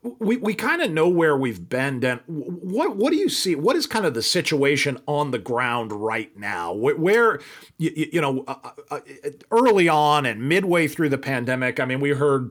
we, 0.02 0.36
we 0.36 0.54
kind 0.54 0.82
of 0.82 0.90
know 0.90 1.08
where 1.08 1.36
we've 1.36 1.68
been. 1.68 2.04
And 2.04 2.20
what 2.26 2.96
what 2.96 3.12
do 3.12 3.16
you 3.16 3.28
see? 3.28 3.54
What 3.54 3.76
is 3.76 3.86
kind 3.86 4.04
of 4.04 4.14
the 4.14 4.22
situation 4.22 4.98
on 5.06 5.30
the 5.30 5.38
ground 5.38 5.92
right 5.92 6.36
now? 6.36 6.72
Where, 6.72 6.96
where 6.96 7.40
you, 7.78 8.08
you, 8.12 8.20
know, 8.20 8.44
uh, 8.48 8.56
uh, 8.90 9.00
uh, 9.24 9.30
early 9.50 9.88
on 9.88 10.26
and 10.26 10.48
midway 10.48 10.88
through 10.88 11.10
the 11.10 11.18
pandemic, 11.18 11.78
I 11.78 11.84
mean, 11.84 12.00
we 12.00 12.10
heard 12.10 12.50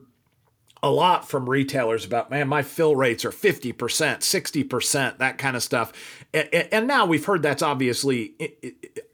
a 0.82 0.90
lot 0.90 1.28
from 1.28 1.48
retailers 1.48 2.04
about 2.04 2.28
man 2.28 2.48
my 2.48 2.60
fill 2.60 2.96
rates 2.96 3.24
are 3.24 3.30
50% 3.30 3.74
60% 3.76 5.18
that 5.18 5.38
kind 5.38 5.54
of 5.54 5.62
stuff 5.62 5.92
and, 6.34 6.48
and 6.52 6.88
now 6.88 7.06
we've 7.06 7.24
heard 7.24 7.40
that's 7.40 7.62
obviously 7.62 8.34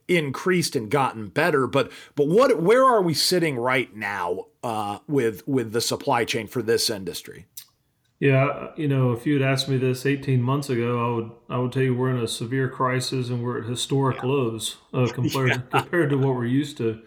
increased 0.08 0.74
and 0.74 0.90
gotten 0.90 1.28
better 1.28 1.66
but 1.66 1.92
but 2.14 2.26
what 2.26 2.62
where 2.62 2.86
are 2.86 3.02
we 3.02 3.12
sitting 3.12 3.58
right 3.58 3.94
now 3.94 4.46
uh, 4.62 4.98
with 5.06 5.46
with 5.46 5.72
the 5.72 5.82
supply 5.82 6.24
chain 6.24 6.46
for 6.46 6.62
this 6.62 6.88
industry 6.88 7.44
yeah, 8.20 8.70
you 8.76 8.88
know, 8.88 9.12
if 9.12 9.26
you 9.26 9.40
had 9.40 9.48
asked 9.48 9.68
me 9.68 9.76
this 9.76 10.04
18 10.04 10.42
months 10.42 10.68
ago, 10.68 10.98
I 10.98 11.14
would 11.14 11.30
I 11.48 11.58
would 11.58 11.72
tell 11.72 11.82
you 11.82 11.94
we're 11.94 12.10
in 12.10 12.18
a 12.18 12.26
severe 12.26 12.68
crisis 12.68 13.28
and 13.28 13.44
we're 13.44 13.60
at 13.60 13.68
historic 13.68 14.18
yeah. 14.18 14.26
lows 14.26 14.78
uh, 14.92 15.06
compared 15.14 15.50
yeah. 15.50 15.80
compared 15.80 16.10
to 16.10 16.18
what 16.18 16.34
we're 16.34 16.46
used 16.46 16.76
to 16.78 17.00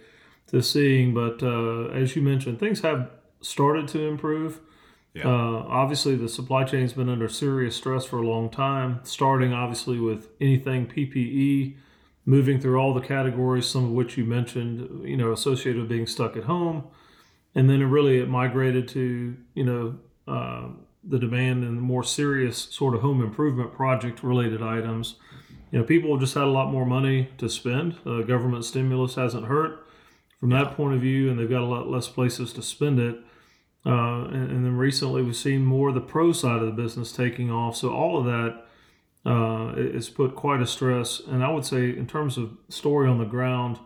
to 0.48 0.62
seeing. 0.62 1.14
But 1.14 1.44
uh, 1.44 1.88
as 1.88 2.16
you 2.16 2.22
mentioned, 2.22 2.60
things 2.60 2.82
have 2.82 3.10
started 3.42 3.90
to 3.90 4.08
improve. 4.08 4.62
Yeah. 5.14 5.28
Uh, 5.28 5.66
obviously, 5.68 6.16
the 6.16 6.30
supply 6.30 6.64
chain's 6.64 6.94
been 6.94 7.10
under 7.10 7.28
serious 7.28 7.76
stress 7.76 8.06
for 8.06 8.18
a 8.20 8.26
long 8.26 8.50
time. 8.50 9.02
Starting 9.04 9.52
obviously 9.52 10.00
with 10.00 10.30
anything 10.40 10.88
PPE, 10.88 11.76
moving 12.26 12.62
through 12.62 12.80
all 12.80 12.94
the 12.94 13.02
categories, 13.02 13.68
some 13.68 13.84
of 13.84 13.92
which 13.92 14.18
you 14.18 14.24
mentioned, 14.24 15.06
you 15.06 15.18
know, 15.18 15.34
associated 15.34 15.82
with 15.82 15.90
being 15.90 16.08
stuck 16.08 16.38
at 16.38 16.46
home, 16.46 16.86
and 17.54 17.70
then 17.70 17.82
it 17.82 17.86
really 17.86 18.20
it 18.20 18.30
migrated 18.30 18.88
to 18.90 19.36
you 19.54 19.66
know 19.66 19.98
uh, 20.26 20.70
the 21.04 21.20
demand 21.20 21.64
and 21.64 21.78
the 21.78 21.82
more 21.82 22.04
serious 22.04 22.58
sort 22.58 22.96
of 22.96 23.02
home 23.02 23.22
improvement 23.22 23.74
project 23.74 24.24
related 24.24 24.62
items. 24.62 25.16
You 25.72 25.80
know, 25.80 25.86
people 25.86 26.12
have 26.12 26.20
just 26.20 26.36
had 26.36 26.44
a 26.44 26.48
lot 26.48 26.72
more 26.72 26.86
money 26.86 27.30
to 27.38 27.50
spend. 27.50 27.96
Uh, 28.06 28.22
government 28.22 28.66
stimulus 28.66 29.16
hasn't 29.16 29.46
hurt 29.46 29.88
from 30.40 30.50
that 30.50 30.76
point 30.76 30.96
of 30.96 31.02
view, 31.02 31.30
and 31.30 31.40
they've 31.40 31.50
got 31.50 31.62
a 31.62 31.66
lot 31.66 31.90
less 31.90 32.08
places 32.08 32.52
to 32.54 32.62
spend 32.62 33.00
it. 33.00 33.16
Uh, 33.86 34.26
and, 34.26 34.52
and, 34.52 34.66
then 34.66 34.78
recently, 34.78 35.24
we've 35.24 35.36
seen 35.36 35.66
more 35.66 35.90
of 35.90 35.96
the 35.96 36.02
pro 36.02 36.32
side 36.32 36.60
of 36.60 36.68
the 36.68 36.82
business 36.82 37.12
taking 37.12 37.50
off. 37.50 37.76
So 37.76 37.90
all 37.90 38.20
of 38.20 38.26
that 38.26 38.66
uh, 39.26 39.74
is 39.76 40.10
put 40.10 40.36
quite 40.36 40.62
a 40.62 40.68
stress. 40.68 41.20
And 41.20 41.44
I 41.44 41.52
would 41.52 41.66
say, 41.66 41.90
in 41.90 42.06
terms 42.06 42.38
of 42.38 42.58
story 42.70 43.08
on 43.08 43.18
the 43.18 43.26
ground, 43.26 43.80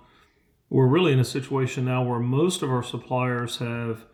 we're 0.69 0.88
really 0.88 1.13
in 1.13 1.19
a 1.19 1.25
situation 1.25 1.86
now 1.86 2.03
where 2.03 2.19
most 2.19 2.62
of 2.62 2.69
our 2.69 2.84
suppliers 2.84 3.57
have 3.57 4.05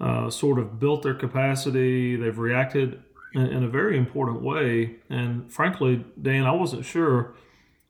uh, 0.00 0.30
sort 0.30 0.58
of 0.58 0.78
built 0.78 1.02
their 1.02 1.14
capacity. 1.14 2.16
They've 2.16 2.38
reacted 2.38 3.02
in, 3.34 3.46
in, 3.46 3.64
a 3.64 3.68
very 3.68 3.96
important 3.96 4.42
way. 4.42 4.96
And 5.08 5.52
frankly, 5.52 6.04
Dan, 6.20 6.44
I 6.44 6.52
wasn't 6.52 6.84
sure 6.84 7.34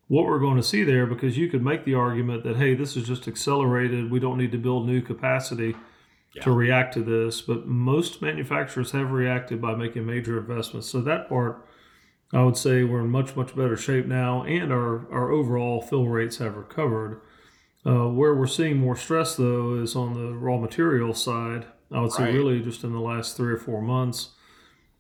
what 0.08 0.26
we're 0.26 0.38
going 0.38 0.56
to 0.56 0.62
see 0.62 0.84
there 0.84 1.06
because 1.06 1.38
you 1.38 1.49
could 1.49 1.62
make 1.62 1.84
the 1.84 1.94
argument 1.94 2.44
that, 2.44 2.56
hey, 2.56 2.75
this 2.75 2.96
is 2.96 3.06
just 3.06 3.26
accelerated. 3.26 4.11
We 4.11 4.20
don't 4.20 4.38
need 4.38 4.52
to 4.52 4.58
build 4.58 4.87
new 4.87 5.00
capacity 5.00 5.75
yeah. 6.34 6.42
to 6.42 6.52
react 6.52 6.94
to 6.94 7.02
this. 7.02 7.40
But 7.40 7.66
most 7.66 8.20
manufacturers 8.20 8.90
have 8.90 9.11
reacted 9.11 9.61
by 9.61 9.75
making 9.75 10.06
major 10.06 10.38
investments. 10.38 10.88
So 10.88 11.00
that 11.00 11.28
part, 11.28 11.66
I 12.32 12.42
would 12.42 12.56
say 12.56 12.84
we're 12.84 13.00
in 13.00 13.11
much, 13.11 13.34
much 13.37 13.56
better 13.56 13.76
shape 13.76 14.06
now, 14.06 14.42
and 14.42 14.73
our, 14.73 15.11
our 15.11 15.30
overall 15.30 15.80
fill 15.80 16.06
rates 16.06 16.38
have 16.38 16.56
recovered. 16.56 17.20
Uh, 17.87 18.08
where 18.08 18.34
we're 18.34 18.46
seeing 18.46 18.78
more 18.78 18.96
stress, 18.96 19.37
though, 19.37 19.75
is 19.75 19.94
on 19.94 20.14
the 20.14 20.32
raw 20.32 20.56
material 20.56 21.12
side. 21.12 21.66
I 21.94 22.00
would 22.00 22.12
say 22.12 22.32
really 22.32 22.60
just 22.60 22.82
in 22.82 22.92
the 22.92 23.00
last 23.00 23.36
three 23.36 23.52
or 23.52 23.56
four 23.56 23.80
months. 23.80 24.30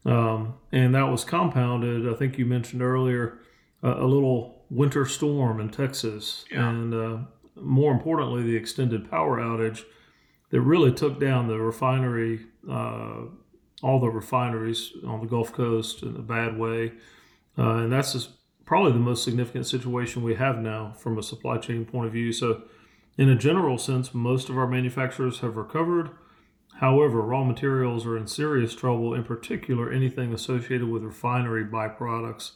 Um, 0.06 0.54
and 0.70 0.94
that 0.94 1.10
was 1.10 1.24
compounded, 1.24 2.08
I 2.08 2.14
think 2.14 2.38
you 2.38 2.46
mentioned 2.46 2.82
earlier, 2.82 3.38
uh, 3.82 3.96
a 3.98 4.06
little 4.06 4.64
winter 4.70 5.04
storm 5.06 5.60
in 5.60 5.70
Texas. 5.70 6.44
Yeah. 6.50 6.68
And 6.68 6.94
uh, 6.94 7.18
more 7.56 7.92
importantly, 7.92 8.42
the 8.42 8.56
extended 8.56 9.10
power 9.10 9.38
outage 9.38 9.82
that 10.50 10.60
really 10.60 10.92
took 10.92 11.18
down 11.18 11.48
the 11.48 11.58
refinery, 11.58 12.46
uh, 12.70 13.22
all 13.82 13.98
the 14.00 14.08
refineries 14.08 14.92
on 15.06 15.20
the 15.20 15.26
Gulf 15.26 15.52
Coast 15.52 16.02
in 16.02 16.14
a 16.16 16.22
bad 16.22 16.58
way. 16.58 16.92
Uh, 17.58 17.78
and 17.78 17.92
that's 17.92 18.12
just 18.12 18.30
probably 18.64 18.92
the 18.92 18.98
most 18.98 19.24
significant 19.24 19.66
situation 19.66 20.22
we 20.22 20.34
have 20.34 20.58
now 20.58 20.92
from 20.98 21.18
a 21.18 21.22
supply 21.22 21.58
chain 21.58 21.84
point 21.84 22.06
of 22.06 22.12
view. 22.12 22.32
So, 22.32 22.62
in 23.16 23.28
a 23.28 23.36
general 23.36 23.78
sense, 23.78 24.12
most 24.12 24.48
of 24.48 24.58
our 24.58 24.66
manufacturers 24.66 25.40
have 25.40 25.56
recovered. 25.56 26.10
However, 26.84 27.22
raw 27.22 27.44
materials 27.44 28.04
are 28.04 28.14
in 28.14 28.26
serious 28.26 28.74
trouble, 28.74 29.14
in 29.14 29.24
particular, 29.24 29.90
anything 29.90 30.34
associated 30.34 30.86
with 30.86 31.02
refinery 31.02 31.64
byproducts. 31.64 32.50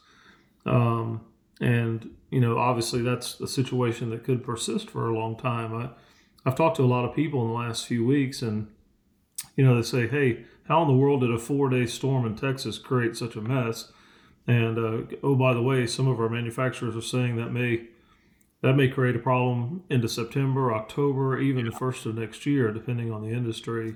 Um, 0.67 1.23
and, 1.63 2.11
you 2.31 2.39
know, 2.39 2.59
obviously 2.59 3.01
that's 3.01 3.41
a 3.41 3.49
situation 3.49 4.11
that 4.11 4.25
could 4.25 4.45
persist 4.45 4.91
for 4.91 5.09
a 5.09 5.19
long 5.19 5.35
time. 5.39 5.75
I, 5.75 5.89
I've 6.45 6.57
talked 6.57 6.77
to 6.77 6.83
a 6.83 6.95
lot 6.95 7.07
of 7.07 7.17
people 7.17 7.41
in 7.41 7.49
the 7.49 7.55
last 7.55 7.87
few 7.87 8.05
weeks, 8.05 8.43
and, 8.43 8.69
you 9.57 9.65
know, 9.65 9.75
they 9.75 9.81
say, 9.81 10.07
hey, 10.07 10.45
how 10.65 10.83
in 10.83 10.89
the 10.89 10.95
world 10.95 11.23
did 11.23 11.33
a 11.33 11.39
four 11.39 11.71
day 11.71 11.87
storm 11.87 12.27
in 12.27 12.37
Texas 12.37 12.77
create 12.77 13.17
such 13.17 13.35
a 13.35 13.41
mess? 13.41 13.91
And, 14.47 14.77
uh, 14.77 15.17
oh, 15.23 15.37
by 15.37 15.55
the 15.55 15.63
way, 15.63 15.87
some 15.87 16.07
of 16.07 16.21
our 16.21 16.29
manufacturers 16.29 16.95
are 16.95 17.01
saying 17.01 17.37
that 17.37 17.51
may 17.51 17.89
that 18.61 18.75
may 18.75 18.89
create 18.89 19.17
a 19.17 19.21
problem 19.21 19.85
into 19.89 20.09
September, 20.09 20.75
October, 20.75 21.39
even 21.39 21.65
the 21.65 21.73
first 21.73 22.05
of 22.05 22.17
next 22.17 22.45
year, 22.45 22.73
depending 22.73 23.11
on 23.11 23.23
the 23.23 23.31
industry. 23.31 23.95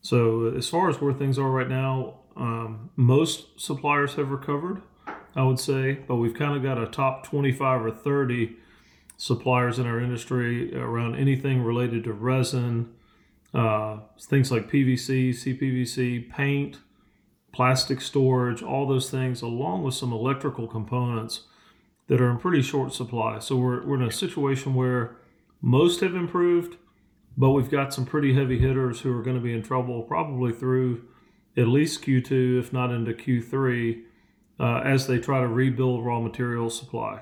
So, 0.00 0.52
as 0.56 0.68
far 0.68 0.88
as 0.88 1.00
where 1.00 1.12
things 1.12 1.38
are 1.38 1.50
right 1.50 1.68
now, 1.68 2.20
um, 2.36 2.90
most 2.96 3.60
suppliers 3.60 4.14
have 4.14 4.30
recovered, 4.30 4.82
I 5.34 5.42
would 5.42 5.58
say, 5.58 5.94
but 6.06 6.16
we've 6.16 6.34
kind 6.34 6.56
of 6.56 6.62
got 6.62 6.78
a 6.78 6.86
top 6.86 7.26
25 7.26 7.84
or 7.84 7.90
30 7.90 8.56
suppliers 9.16 9.78
in 9.78 9.86
our 9.86 10.00
industry 10.00 10.76
around 10.76 11.16
anything 11.16 11.62
related 11.62 12.04
to 12.04 12.12
resin, 12.12 12.92
uh, 13.54 13.98
things 14.20 14.52
like 14.52 14.70
PVC, 14.70 15.30
CPVC, 15.30 16.30
paint, 16.30 16.78
plastic 17.52 18.02
storage, 18.02 18.62
all 18.62 18.86
those 18.86 19.10
things, 19.10 19.40
along 19.40 19.82
with 19.82 19.94
some 19.94 20.12
electrical 20.12 20.66
components 20.66 21.44
that 22.08 22.20
are 22.20 22.30
in 22.30 22.38
pretty 22.38 22.62
short 22.62 22.92
supply. 22.92 23.38
So 23.38 23.56
we're, 23.56 23.84
we're 23.84 23.96
in 23.96 24.02
a 24.02 24.12
situation 24.12 24.74
where 24.74 25.16
most 25.62 26.00
have 26.00 26.14
improved, 26.14 26.76
but 27.36 27.50
we've 27.50 27.70
got 27.70 27.92
some 27.92 28.06
pretty 28.06 28.34
heavy 28.34 28.58
hitters 28.58 29.00
who 29.00 29.16
are 29.16 29.22
going 29.22 29.36
to 29.36 29.42
be 29.42 29.52
in 29.52 29.62
trouble 29.62 30.02
probably 30.02 30.52
through 30.52 31.04
at 31.56 31.68
least 31.68 32.02
Q2, 32.02 32.58
if 32.58 32.72
not 32.72 32.92
into 32.92 33.12
Q3, 33.12 34.02
uh, 34.58 34.80
as 34.84 35.06
they 35.06 35.18
try 35.18 35.40
to 35.40 35.48
rebuild 35.48 36.04
raw 36.04 36.20
material 36.20 36.70
supply. 36.70 37.20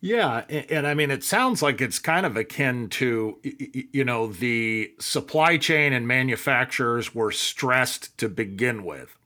Yeah, 0.00 0.44
and, 0.48 0.86
I 0.86 0.94
mean, 0.94 1.10
it 1.10 1.24
sounds 1.24 1.62
like 1.62 1.80
it's 1.80 1.98
kind 1.98 2.26
of 2.26 2.36
akin 2.36 2.90
to, 2.90 3.38
you 3.42 4.04
know, 4.04 4.28
the 4.28 4.92
supply 5.00 5.56
chain 5.56 5.92
and 5.92 6.06
manufacturers 6.06 7.14
were 7.14 7.32
stressed 7.32 8.16
to 8.18 8.28
begin 8.28 8.84
with. 8.84 9.18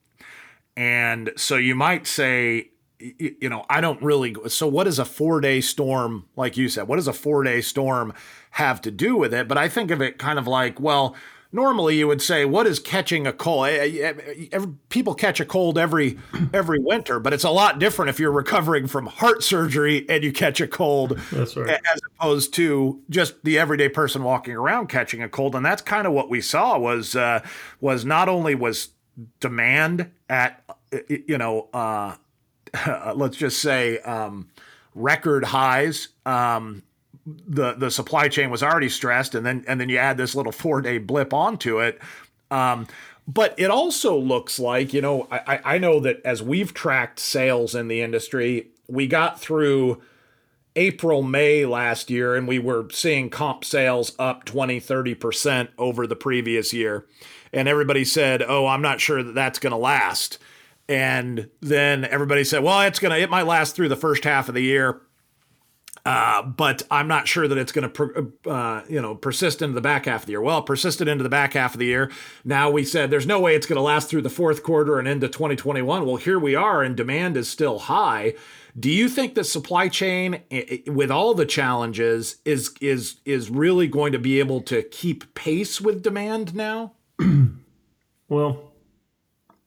And 0.77 1.33
so 1.37 1.57
you 1.57 1.75
might 1.75 2.07
say, 2.07 2.71
you 2.99 3.49
know, 3.49 3.67
I 3.69 3.81
don't 3.81 4.01
really. 4.03 4.35
So, 4.49 4.67
what 4.67 4.87
is 4.87 4.99
a 4.99 5.05
four 5.05 5.41
day 5.41 5.61
storm, 5.61 6.27
like 6.37 6.57
you 6.57 6.69
said, 6.69 6.87
what 6.87 6.99
is 6.99 7.09
a 7.09 7.13
four 7.13 7.43
day 7.43 7.61
storm 7.63 8.13
have 8.51 8.81
to 8.83 8.91
do 8.91 9.17
with 9.17 9.33
it? 9.33 9.49
But 9.49 9.59
I 9.59 9.69
think 9.69 9.91
of 9.91 10.01
it 10.01 10.19
kind 10.19 10.39
of 10.39 10.47
like, 10.47 10.81
well, 10.81 11.15
normally 11.53 11.97
you 11.97 12.07
would 12.07 12.23
say, 12.23 12.45
"What 12.45 12.67
is 12.67 12.79
catching 12.79 13.27
a 13.27 13.33
cold?" 13.33 13.69
People 14.89 15.15
catch 15.15 15.41
a 15.41 15.45
cold 15.45 15.79
every 15.79 16.19
every 16.53 16.79
winter, 16.79 17.21
but 17.21 17.33
it's 17.33 17.45
a 17.45 17.51
lot 17.51 17.79
different 17.79 18.09
if 18.09 18.21
you're 18.21 18.33
recovering 18.33 18.87
from 18.87 19.07
heart 19.07 19.43
surgery 19.43 20.07
and 20.09 20.23
you 20.23 20.33
catch 20.33 20.61
a 20.61 20.69
cold, 20.69 21.19
right. 21.33 21.81
as 21.93 22.01
opposed 22.15 22.55
to 22.55 23.01
just 23.11 23.43
the 23.45 23.59
everyday 23.59 23.89
person 23.89 24.23
walking 24.23 24.55
around 24.55 24.89
catching 24.89 25.23
a 25.23 25.29
cold. 25.29 25.55
And 25.55 25.65
that's 25.65 25.83
kind 25.83 26.07
of 26.07 26.13
what 26.13 26.31
we 26.31 26.41
saw 26.41 26.79
was 26.79 27.17
uh, 27.17 27.41
was 27.81 28.05
not 28.05 28.29
only 28.29 28.55
was 28.55 28.91
demand 29.41 30.11
at 30.29 30.63
you 31.09 31.39
know 31.39 31.69
uh, 31.73 32.17
let's 33.15 33.37
just 33.37 33.61
say 33.61 33.99
um, 34.01 34.49
record 34.95 35.45
highs. 35.45 36.09
Um, 36.27 36.83
the 37.47 37.75
the 37.75 37.91
supply 37.91 38.29
chain 38.29 38.51
was 38.51 38.63
already 38.63 38.89
stressed, 38.89 39.35
and 39.35 39.45
then 39.45 39.65
and 39.67 39.81
then 39.81 39.89
you 39.89 39.99
add 39.99 40.17
this 40.17 40.35
little 40.35 40.53
four 40.53 40.81
day 40.81 40.99
blip 40.99 41.33
onto 41.33 41.81
it. 41.81 42.01
Um, 42.51 42.87
but 43.27 43.55
it 43.59 43.71
also 43.71 44.17
looks 44.17 44.59
like 44.59 44.93
you 44.93 45.01
know 45.01 45.29
I, 45.31 45.61
I 45.65 45.79
know 45.79 46.01
that 46.01 46.21
as 46.25 46.43
we've 46.43 46.75
tracked 46.75 47.19
sales 47.19 47.75
in 47.75 47.89
the 47.89 48.01
industry, 48.03 48.69
we 48.89 49.07
got 49.07 49.41
through 49.41 50.03
April, 50.77 51.23
May 51.23 51.67
last 51.67 52.11
year, 52.11 52.37
and 52.37 52.47
we 52.47 52.59
were 52.59 52.89
seeing 52.93 53.29
comp 53.29 53.65
sales 53.65 54.13
up 54.19 54.45
20, 54.45 54.81
30% 54.81 55.69
over 55.79 56.07
the 56.07 56.17
previous 56.17 56.73
year. 56.73 57.07
And 57.53 57.69
everybody 57.69 58.05
said, 58.05 58.43
oh, 58.43 58.67
I'm 58.67 58.83
not 58.83 59.01
sure 59.01 59.23
that 59.23 59.35
that's 59.35 59.59
going 59.59 59.73
to 59.73 59.77
last. 59.77 60.39
And 60.89 61.51
then 61.61 62.05
everybody 62.05 62.45
said, 62.45 62.63
well, 62.63 62.81
it's 62.83 62.99
going 62.99 63.13
to, 63.13 63.21
it 63.21 63.31
might 63.31 63.47
last 63.47 63.75
through 63.75 63.89
the 63.89 63.97
first 63.97 64.25
half 64.25 64.49
of 64.49 64.55
the 64.55 64.63
year. 64.63 65.01
Uh, 66.07 66.43
but 66.43 66.83
I'm 66.91 67.09
not 67.09 67.29
sure 67.29 67.47
that 67.47 67.59
it's 67.59 67.73
going 67.73 67.91
to, 67.91 68.33
uh, 68.51 68.83
you 68.89 69.03
know, 69.03 69.15
persist 69.15 69.61
into 69.61 69.75
the 69.75 69.81
back 69.81 70.07
half 70.07 70.23
of 70.23 70.27
the 70.27 70.33
year. 70.33 70.41
Well, 70.41 70.59
it 70.59 70.67
persisted 70.67 71.09
into 71.09 71.23
the 71.23 71.29
back 71.29 71.53
half 71.53 71.75
of 71.75 71.79
the 71.79 71.87
year. 71.87 72.11
Now 72.45 72.71
we 72.71 72.85
said 72.85 73.11
there's 73.11 73.27
no 73.27 73.39
way 73.39 73.55
it's 73.55 73.67
going 73.67 73.77
to 73.77 73.83
last 73.83 74.09
through 74.09 74.23
the 74.23 74.31
fourth 74.31 74.63
quarter 74.63 74.99
and 74.99 75.07
into 75.07 75.29
2021. 75.29 76.07
Well, 76.07 76.17
here 76.17 76.39
we 76.39 76.55
are, 76.55 76.83
and 76.83 76.97
demand 76.97 77.37
is 77.37 77.49
still 77.49 77.81
high. 77.81 78.35
Do 78.79 78.91
you 78.91 79.09
think 79.09 79.35
the 79.35 79.45
supply 79.45 79.89
chain, 79.89 80.43
with 80.87 81.11
all 81.11 81.35
the 81.35 81.47
challenges, 81.47 82.37
is 82.45 82.71
is 82.81 83.17
is 83.25 83.51
really 83.51 83.89
going 83.89 84.13
to 84.13 84.19
be 84.19 84.39
able 84.39 84.61
to 84.63 84.83
keep 84.83 85.35
pace 85.35 85.81
with 85.81 86.03
demand 86.03 86.55
now? 86.55 86.93
well, 88.29 88.70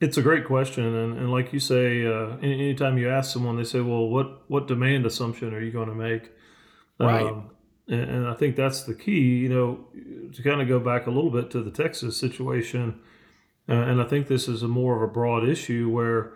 it's 0.04 0.18
a 0.18 0.22
great 0.22 0.44
question, 0.46 0.84
and, 0.84 1.18
and 1.18 1.32
like 1.32 1.54
you 1.54 1.60
say, 1.60 2.06
uh, 2.06 2.36
anytime 2.42 2.98
you 2.98 3.10
ask 3.10 3.32
someone, 3.32 3.56
they 3.56 3.64
say, 3.64 3.80
"Well, 3.80 4.10
what 4.10 4.50
what 4.50 4.68
demand 4.68 5.06
assumption 5.06 5.54
are 5.54 5.62
you 5.62 5.72
going 5.72 5.88
to 5.88 5.96
make?" 5.96 6.30
Right. 7.00 7.26
Um, 7.26 7.52
and, 7.88 8.10
and, 8.10 8.28
I 8.28 8.34
think 8.34 8.56
that's 8.56 8.84
the 8.84 8.96
key. 8.96 9.38
You 9.38 9.50
know, 9.50 9.88
to 10.34 10.44
kind 10.44 10.62
of 10.62 10.68
go 10.68 10.80
back 10.80 11.08
a 11.08 11.12
little 11.12 11.32
bit 11.32 11.50
to 11.52 11.64
the 11.64 11.72
Texas 11.72 12.18
situation, 12.18 13.00
uh, 13.70 13.74
and 13.74 14.02
I 14.02 14.04
think 14.04 14.28
this 14.28 14.50
is 14.50 14.62
a 14.62 14.68
more 14.68 14.98
of 14.98 15.10
a 15.10 15.12
broad 15.12 15.48
issue 15.48 15.90
where 15.90 16.34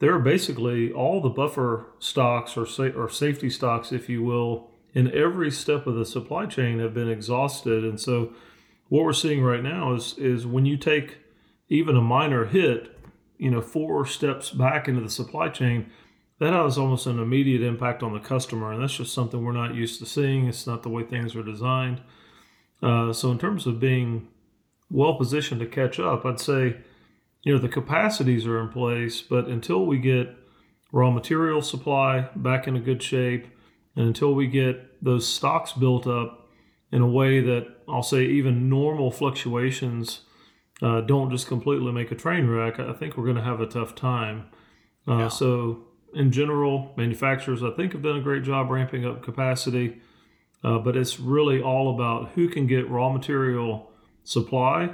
there 0.00 0.14
are 0.14 0.20
basically 0.20 0.92
all 0.92 1.22
the 1.22 1.30
buffer 1.30 1.86
stocks 1.98 2.58
or 2.58 2.66
sa- 2.66 2.94
or 2.94 3.08
safety 3.08 3.48
stocks, 3.48 3.90
if 3.90 4.10
you 4.10 4.22
will, 4.22 4.70
in 4.92 5.10
every 5.12 5.50
step 5.50 5.86
of 5.86 5.94
the 5.94 6.04
supply 6.04 6.44
chain 6.44 6.78
have 6.78 6.92
been 6.92 7.08
exhausted, 7.08 7.84
and 7.84 7.98
so 7.98 8.34
what 8.90 9.04
we're 9.04 9.14
seeing 9.14 9.42
right 9.42 9.62
now 9.62 9.94
is 9.94 10.18
is 10.18 10.46
when 10.46 10.66
you 10.66 10.76
take 10.76 11.16
even 11.70 11.96
a 11.96 12.02
minor 12.02 12.44
hit 12.44 12.97
you 13.38 13.50
know 13.50 13.62
four 13.62 14.04
steps 14.04 14.50
back 14.50 14.88
into 14.88 15.00
the 15.00 15.10
supply 15.10 15.48
chain 15.48 15.90
that 16.40 16.52
has 16.52 16.78
almost 16.78 17.06
an 17.06 17.18
immediate 17.18 17.62
impact 17.62 18.02
on 18.02 18.12
the 18.12 18.20
customer 18.20 18.72
and 18.72 18.82
that's 18.82 18.96
just 18.96 19.14
something 19.14 19.44
we're 19.44 19.52
not 19.52 19.74
used 19.74 19.98
to 19.98 20.06
seeing. 20.06 20.46
It's 20.46 20.66
not 20.66 20.82
the 20.82 20.88
way 20.88 21.02
things 21.02 21.34
are 21.34 21.42
designed. 21.42 22.00
Uh, 22.80 23.12
so 23.12 23.32
in 23.32 23.38
terms 23.38 23.66
of 23.66 23.80
being 23.80 24.28
well 24.90 25.14
positioned 25.14 25.60
to 25.60 25.66
catch 25.66 26.00
up 26.00 26.24
i'd 26.24 26.40
say 26.40 26.76
you 27.42 27.52
know 27.52 27.58
the 27.58 27.68
capacities 27.68 28.46
are 28.46 28.60
in 28.60 28.68
place 28.68 29.20
but 29.20 29.46
until 29.46 29.84
we 29.84 29.98
get 29.98 30.34
raw 30.92 31.10
material 31.10 31.60
supply 31.60 32.28
back 32.36 32.66
in 32.66 32.76
a 32.76 32.80
good 32.80 33.02
shape 33.02 33.46
and 33.96 34.06
until 34.06 34.34
we 34.34 34.46
get 34.46 35.02
those 35.04 35.26
stocks 35.26 35.72
built 35.72 36.06
up 36.06 36.48
in 36.90 37.02
a 37.02 37.06
way 37.06 37.40
that 37.40 37.66
i'll 37.88 38.02
say 38.02 38.24
even 38.24 38.68
normal 38.68 39.10
fluctuations 39.10 40.20
uh, 40.82 41.00
don't 41.00 41.30
just 41.30 41.46
completely 41.46 41.92
make 41.92 42.10
a 42.12 42.14
train 42.14 42.46
wreck, 42.46 42.78
I 42.78 42.92
think 42.92 43.16
we're 43.16 43.24
going 43.24 43.36
to 43.36 43.42
have 43.42 43.60
a 43.60 43.66
tough 43.66 43.94
time. 43.94 44.46
Uh, 45.06 45.18
yeah. 45.18 45.28
So, 45.28 45.84
in 46.14 46.30
general, 46.32 46.92
manufacturers, 46.96 47.62
I 47.62 47.70
think, 47.70 47.92
have 47.92 48.02
done 48.02 48.16
a 48.16 48.22
great 48.22 48.42
job 48.42 48.70
ramping 48.70 49.04
up 49.04 49.22
capacity, 49.22 50.00
uh, 50.64 50.78
but 50.78 50.96
it's 50.96 51.20
really 51.20 51.60
all 51.60 51.94
about 51.94 52.30
who 52.30 52.48
can 52.48 52.66
get 52.66 52.88
raw 52.88 53.10
material 53.10 53.90
supply 54.24 54.90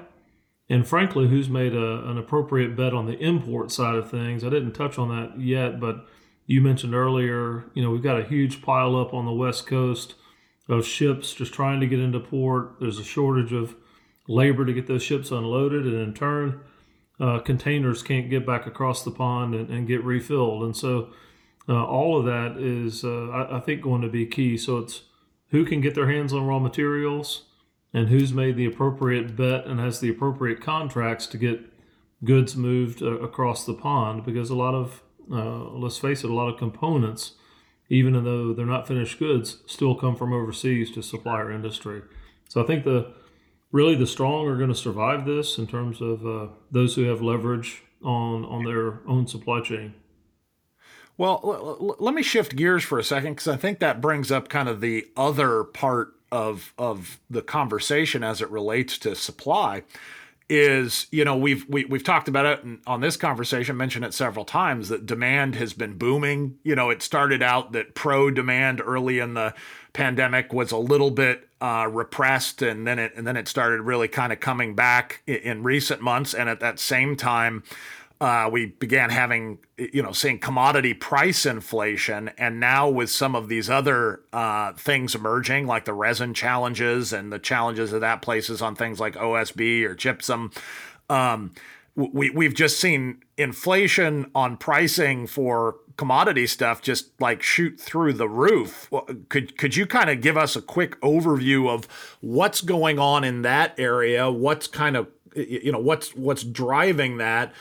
and, 0.68 0.86
frankly, 0.86 1.28
who's 1.28 1.48
made 1.48 1.74
a, 1.74 2.08
an 2.08 2.18
appropriate 2.18 2.76
bet 2.76 2.94
on 2.94 3.06
the 3.06 3.18
import 3.18 3.70
side 3.70 3.94
of 3.94 4.10
things. 4.10 4.42
I 4.42 4.48
didn't 4.48 4.72
touch 4.72 4.98
on 4.98 5.08
that 5.08 5.40
yet, 5.40 5.78
but 5.78 6.06
you 6.46 6.60
mentioned 6.60 6.94
earlier, 6.94 7.64
you 7.74 7.82
know, 7.82 7.90
we've 7.90 8.02
got 8.02 8.18
a 8.18 8.24
huge 8.24 8.62
pile 8.62 8.96
up 8.96 9.12
on 9.14 9.26
the 9.26 9.32
West 9.32 9.66
Coast 9.66 10.14
of 10.68 10.86
ships 10.86 11.34
just 11.34 11.52
trying 11.52 11.80
to 11.80 11.86
get 11.86 12.00
into 12.00 12.20
port. 12.20 12.76
There's 12.80 12.98
a 12.98 13.04
shortage 13.04 13.52
of 13.52 13.76
labor 14.28 14.64
to 14.64 14.72
get 14.72 14.86
those 14.86 15.02
ships 15.02 15.30
unloaded, 15.30 15.86
and 15.86 16.00
in 16.00 16.14
turn, 16.14 16.60
uh, 17.20 17.38
containers 17.40 18.02
can't 18.02 18.30
get 18.30 18.46
back 18.46 18.66
across 18.66 19.04
the 19.04 19.10
pond 19.10 19.54
and, 19.54 19.70
and 19.70 19.86
get 19.86 20.02
refilled. 20.02 20.62
And 20.62 20.76
so, 20.76 21.10
uh, 21.68 21.84
all 21.84 22.18
of 22.18 22.24
that 22.26 22.60
is, 22.60 23.04
uh, 23.04 23.28
I, 23.28 23.56
I, 23.56 23.60
think, 23.60 23.82
going 23.82 24.02
to 24.02 24.08
be 24.08 24.26
key. 24.26 24.56
So 24.56 24.78
it's 24.78 25.02
who 25.48 25.64
can 25.64 25.80
get 25.80 25.94
their 25.94 26.10
hands 26.10 26.32
on 26.32 26.46
raw 26.46 26.58
materials, 26.58 27.44
and 27.92 28.08
who's 28.08 28.32
made 28.32 28.56
the 28.56 28.66
appropriate 28.66 29.36
bet 29.36 29.66
and 29.66 29.78
has 29.78 30.00
the 30.00 30.10
appropriate 30.10 30.60
contracts 30.60 31.26
to 31.28 31.38
get 31.38 31.60
goods 32.24 32.56
moved 32.56 33.02
uh, 33.02 33.18
across 33.18 33.64
the 33.64 33.74
pond. 33.74 34.24
Because 34.24 34.50
a 34.50 34.56
lot 34.56 34.74
of, 34.74 35.02
uh, 35.30 35.70
let's 35.70 35.98
face 35.98 36.24
it, 36.24 36.30
a 36.30 36.34
lot 36.34 36.48
of 36.48 36.58
components, 36.58 37.32
even 37.88 38.12
though 38.24 38.52
they're 38.52 38.66
not 38.66 38.88
finished 38.88 39.18
goods, 39.18 39.58
still 39.66 39.94
come 39.94 40.16
from 40.16 40.32
overseas 40.32 40.90
to 40.90 41.02
supply 41.02 41.34
our 41.34 41.52
industry. 41.52 42.02
So 42.48 42.62
I 42.62 42.66
think 42.66 42.84
the 42.84 43.14
really 43.74 43.96
the 43.96 44.06
strong 44.06 44.46
are 44.46 44.56
going 44.56 44.68
to 44.68 44.74
survive 44.74 45.26
this 45.26 45.58
in 45.58 45.66
terms 45.66 46.00
of 46.00 46.24
uh, 46.24 46.46
those 46.70 46.94
who 46.94 47.02
have 47.02 47.20
leverage 47.20 47.82
on 48.02 48.44
on 48.44 48.64
their 48.64 49.00
own 49.06 49.26
supply 49.26 49.60
chain. 49.60 49.92
Well, 51.18 51.40
l- 51.44 51.76
l- 51.80 51.96
let 51.98 52.14
me 52.14 52.22
shift 52.22 52.54
gears 52.56 52.84
for 52.84 52.98
a 52.98 53.04
second 53.04 53.32
because 53.32 53.48
I 53.48 53.56
think 53.56 53.80
that 53.80 54.00
brings 54.00 54.30
up 54.30 54.48
kind 54.48 54.68
of 54.68 54.80
the 54.80 55.06
other 55.16 55.64
part 55.64 56.14
of 56.30 56.72
of 56.78 57.18
the 57.28 57.42
conversation 57.42 58.22
as 58.22 58.40
it 58.40 58.48
relates 58.48 58.96
to 58.98 59.14
supply. 59.16 59.82
Is 60.50 61.06
you 61.10 61.24
know 61.24 61.36
we've 61.36 61.64
we, 61.70 61.82
have 61.82 61.90
we 61.90 61.98
have 61.98 62.04
talked 62.04 62.28
about 62.28 62.44
it 62.44 62.78
on 62.86 63.00
this 63.00 63.16
conversation, 63.16 63.78
mentioned 63.78 64.04
it 64.04 64.12
several 64.12 64.44
times 64.44 64.90
that 64.90 65.06
demand 65.06 65.54
has 65.54 65.72
been 65.72 65.96
booming. 65.96 66.58
You 66.62 66.76
know, 66.76 66.90
it 66.90 67.02
started 67.02 67.42
out 67.42 67.72
that 67.72 67.94
pro 67.94 68.30
demand 68.30 68.82
early 68.84 69.20
in 69.20 69.32
the 69.32 69.54
pandemic 69.94 70.52
was 70.52 70.70
a 70.70 70.76
little 70.76 71.10
bit 71.10 71.48
uh, 71.62 71.88
repressed, 71.90 72.60
and 72.60 72.86
then 72.86 72.98
it 72.98 73.12
and 73.16 73.26
then 73.26 73.38
it 73.38 73.48
started 73.48 73.80
really 73.80 74.06
kind 74.06 74.34
of 74.34 74.40
coming 74.40 74.74
back 74.74 75.22
in, 75.26 75.36
in 75.36 75.62
recent 75.62 76.02
months. 76.02 76.34
And 76.34 76.50
at 76.50 76.60
that 76.60 76.78
same 76.78 77.16
time, 77.16 77.62
uh, 78.24 78.48
we 78.50 78.64
began 78.64 79.10
having 79.10 79.58
you 79.76 80.02
know 80.02 80.12
seeing 80.12 80.38
commodity 80.38 80.94
price 80.94 81.44
inflation, 81.44 82.30
and 82.38 82.58
now 82.58 82.88
with 82.88 83.10
some 83.10 83.34
of 83.34 83.48
these 83.48 83.68
other 83.68 84.22
uh, 84.32 84.72
things 84.72 85.14
emerging, 85.14 85.66
like 85.66 85.84
the 85.84 85.92
resin 85.92 86.32
challenges 86.32 87.12
and 87.12 87.30
the 87.30 87.38
challenges 87.38 87.90
that 87.90 87.98
that 87.98 88.22
places 88.22 88.62
on 88.62 88.74
things 88.74 88.98
like 88.98 89.14
OSB 89.14 89.84
or 89.84 89.94
gypsum. 89.94 90.50
Um, 91.10 91.52
we 91.96 92.30
we've 92.30 92.54
just 92.54 92.80
seen 92.80 93.22
inflation 93.36 94.30
on 94.34 94.56
pricing 94.56 95.26
for 95.26 95.76
commodity 95.98 96.46
stuff 96.46 96.80
just 96.80 97.20
like 97.20 97.42
shoot 97.42 97.78
through 97.78 98.14
the 98.14 98.28
roof. 98.28 98.90
Could 99.28 99.58
could 99.58 99.76
you 99.76 99.84
kind 99.84 100.08
of 100.08 100.22
give 100.22 100.38
us 100.38 100.56
a 100.56 100.62
quick 100.62 100.98
overview 101.02 101.68
of 101.68 101.86
what's 102.22 102.62
going 102.62 102.98
on 102.98 103.22
in 103.22 103.42
that 103.42 103.78
area? 103.78 104.30
What's 104.30 104.66
kind 104.66 104.96
of 104.96 105.08
you 105.36 105.70
know 105.70 105.78
what's 105.78 106.16
what's 106.16 106.42
driving 106.42 107.18
that? 107.18 107.52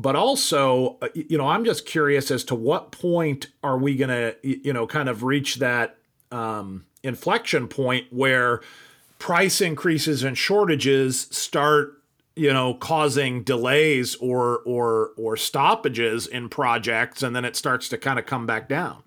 But 0.00 0.16
also, 0.16 0.96
uh, 1.02 1.08
you 1.14 1.36
know, 1.36 1.46
I'm 1.46 1.62
just 1.62 1.84
curious 1.84 2.30
as 2.30 2.42
to 2.44 2.54
what 2.54 2.90
point 2.90 3.48
are 3.62 3.76
we 3.76 3.96
going 3.96 4.08
to 4.08 4.34
you 4.42 4.72
know 4.72 4.86
kind 4.86 5.10
of 5.10 5.22
reach 5.22 5.56
that 5.56 5.98
um, 6.32 6.86
inflection 7.02 7.68
point 7.68 8.06
where 8.10 8.62
price 9.18 9.60
increases 9.60 10.22
and 10.22 10.38
shortages 10.38 11.28
start 11.30 12.02
you 12.34 12.50
know 12.50 12.72
causing 12.72 13.42
delays 13.42 14.14
or 14.16 14.60
or 14.64 15.10
or 15.18 15.36
stoppages 15.36 16.26
in 16.26 16.48
projects 16.48 17.22
and 17.22 17.36
then 17.36 17.44
it 17.44 17.54
starts 17.54 17.88
to 17.90 17.98
kind 17.98 18.18
of 18.18 18.24
come 18.24 18.46
back 18.46 18.70
down? 18.70 19.02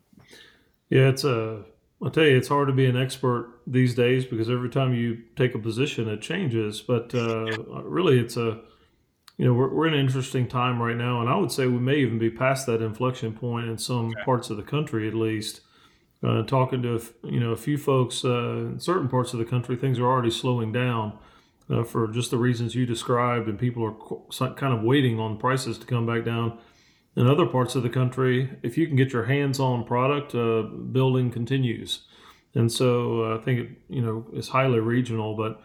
Yeah 0.89 1.09
it's 1.09 1.23
a 1.23 1.63
i'll 2.03 2.11
tell 2.11 2.25
you 2.25 2.37
it's 2.37 2.49
hard 2.49 2.67
to 2.67 2.73
be 2.73 2.85
an 2.85 2.97
expert 2.97 3.51
these 3.65 3.95
days 3.95 4.25
because 4.25 4.47
every 4.47 4.69
time 4.69 4.93
you 4.93 5.23
take 5.35 5.55
a 5.55 5.59
position 5.59 6.07
it 6.07 6.21
changes 6.21 6.81
but 6.81 7.15
uh, 7.15 7.57
really 7.81 8.19
it's 8.19 8.37
a 8.37 8.59
you 9.37 9.45
know 9.45 9.53
we're, 9.53 9.69
we're 9.69 9.87
in 9.87 9.93
an 9.93 9.99
interesting 9.99 10.47
time 10.47 10.81
right 10.81 10.97
now 10.97 11.21
and 11.21 11.29
i 11.29 11.35
would 11.35 11.51
say 11.51 11.65
we 11.67 11.79
may 11.79 11.97
even 11.97 12.19
be 12.19 12.29
past 12.29 12.65
that 12.65 12.81
inflection 12.81 13.33
point 13.33 13.67
in 13.67 13.77
some 13.77 14.11
okay. 14.11 14.23
parts 14.23 14.49
of 14.49 14.57
the 14.57 14.63
country 14.63 15.07
at 15.07 15.13
least 15.13 15.61
uh, 16.23 16.43
talking 16.43 16.81
to 16.81 17.01
you 17.23 17.39
know 17.39 17.51
a 17.51 17.57
few 17.57 17.77
folks 17.77 18.23
uh, 18.23 18.69
in 18.71 18.79
certain 18.79 19.09
parts 19.09 19.33
of 19.33 19.39
the 19.39 19.45
country 19.45 19.75
things 19.75 19.99
are 19.99 20.05
already 20.05 20.31
slowing 20.31 20.71
down 20.71 21.17
uh, 21.69 21.83
for 21.83 22.07
just 22.07 22.31
the 22.31 22.37
reasons 22.37 22.75
you 22.75 22.85
described, 22.85 23.47
and 23.47 23.57
people 23.57 23.83
are 23.83 24.53
kind 24.53 24.73
of 24.73 24.83
waiting 24.83 25.19
on 25.19 25.37
prices 25.37 25.77
to 25.77 25.85
come 25.85 26.05
back 26.05 26.25
down. 26.25 26.57
In 27.15 27.27
other 27.27 27.45
parts 27.45 27.75
of 27.75 27.83
the 27.83 27.89
country, 27.89 28.57
if 28.63 28.77
you 28.77 28.87
can 28.87 28.95
get 28.95 29.13
your 29.13 29.25
hands 29.25 29.59
on 29.59 29.83
product, 29.83 30.33
uh, 30.33 30.63
building 30.63 31.31
continues. 31.31 32.05
And 32.55 32.71
so 32.71 33.23
uh, 33.23 33.37
I 33.37 33.41
think 33.41 33.59
it, 33.59 33.69
you 33.87 34.01
know 34.01 34.27
it's 34.33 34.49
highly 34.49 34.79
regional, 34.79 35.35
but 35.35 35.61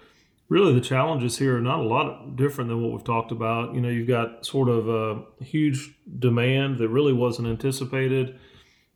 really 0.48 0.72
the 0.72 0.80
challenges 0.80 1.38
here 1.38 1.56
are 1.56 1.60
not 1.60 1.80
a 1.80 1.82
lot 1.82 2.36
different 2.36 2.68
than 2.68 2.82
what 2.82 2.92
we've 2.92 3.04
talked 3.04 3.32
about. 3.32 3.74
You 3.74 3.80
know, 3.80 3.88
you've 3.88 4.08
got 4.08 4.46
sort 4.46 4.68
of 4.68 4.88
a 4.88 5.44
huge 5.44 5.94
demand 6.18 6.78
that 6.78 6.88
really 6.88 7.12
wasn't 7.12 7.48
anticipated. 7.48 8.38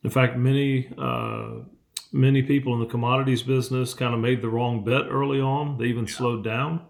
In 0.03 0.11
fact, 0.11 0.37
many 0.37 0.89
uh, 0.99 1.61
many 2.13 2.43
people 2.43 2.75
in 2.75 2.81
the 2.81 2.87
commodities 2.87 3.43
business 3.43 3.95
kind 3.95 4.15
of 4.15 4.21
made 4.21 4.43
the 4.43 4.49
wrong 4.49 4.85
bet 4.85 5.07
early 5.09 5.41
on. 5.41 5.79
They 5.79 5.87
even 5.87 6.07
slowed 6.07 6.43
down 6.43 6.83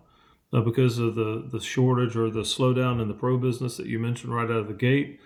uh, 0.53 0.61
because 0.61 0.99
of 0.99 1.15
the 1.15 1.49
the 1.51 1.61
shortage 1.61 2.17
or 2.17 2.31
the 2.31 2.41
slowdown 2.41 3.01
in 3.03 3.09
the 3.09 3.15
pro 3.15 3.37
business 3.39 3.77
that 3.77 3.87
you 3.87 3.99
mentioned 3.99 4.35
right 4.35 4.51
out 4.51 4.57
of 4.59 4.69
the 4.69 4.75
gate. 4.75 5.21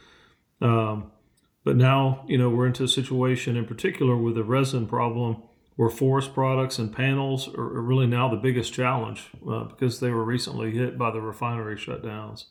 Um, 0.61 1.13
but 1.63 1.77
now, 1.77 2.25
you 2.29 2.39
know, 2.39 2.49
we're 2.49 2.69
into 2.69 2.85
a 2.85 2.89
situation 2.89 3.57
in 3.57 3.67
particular 3.67 4.17
with 4.17 4.37
the 4.37 4.45
resin 4.45 4.87
problem 4.87 5.43
where 5.77 5.91
forest 5.91 6.33
products 6.33 6.79
and 6.79 6.93
panels 6.93 7.49
are, 7.55 7.81
really 7.83 8.07
now 8.07 8.29
the 8.29 8.37
biggest 8.37 8.73
challenge 8.73 9.29
uh, 9.49 9.65
because 9.65 10.01
they 10.01 10.11
were 10.11 10.25
recently 10.25 10.73
hit 10.73 10.99
by 10.99 11.11
the 11.11 11.21
refinery 11.21 11.77
shutdowns. 11.77 12.47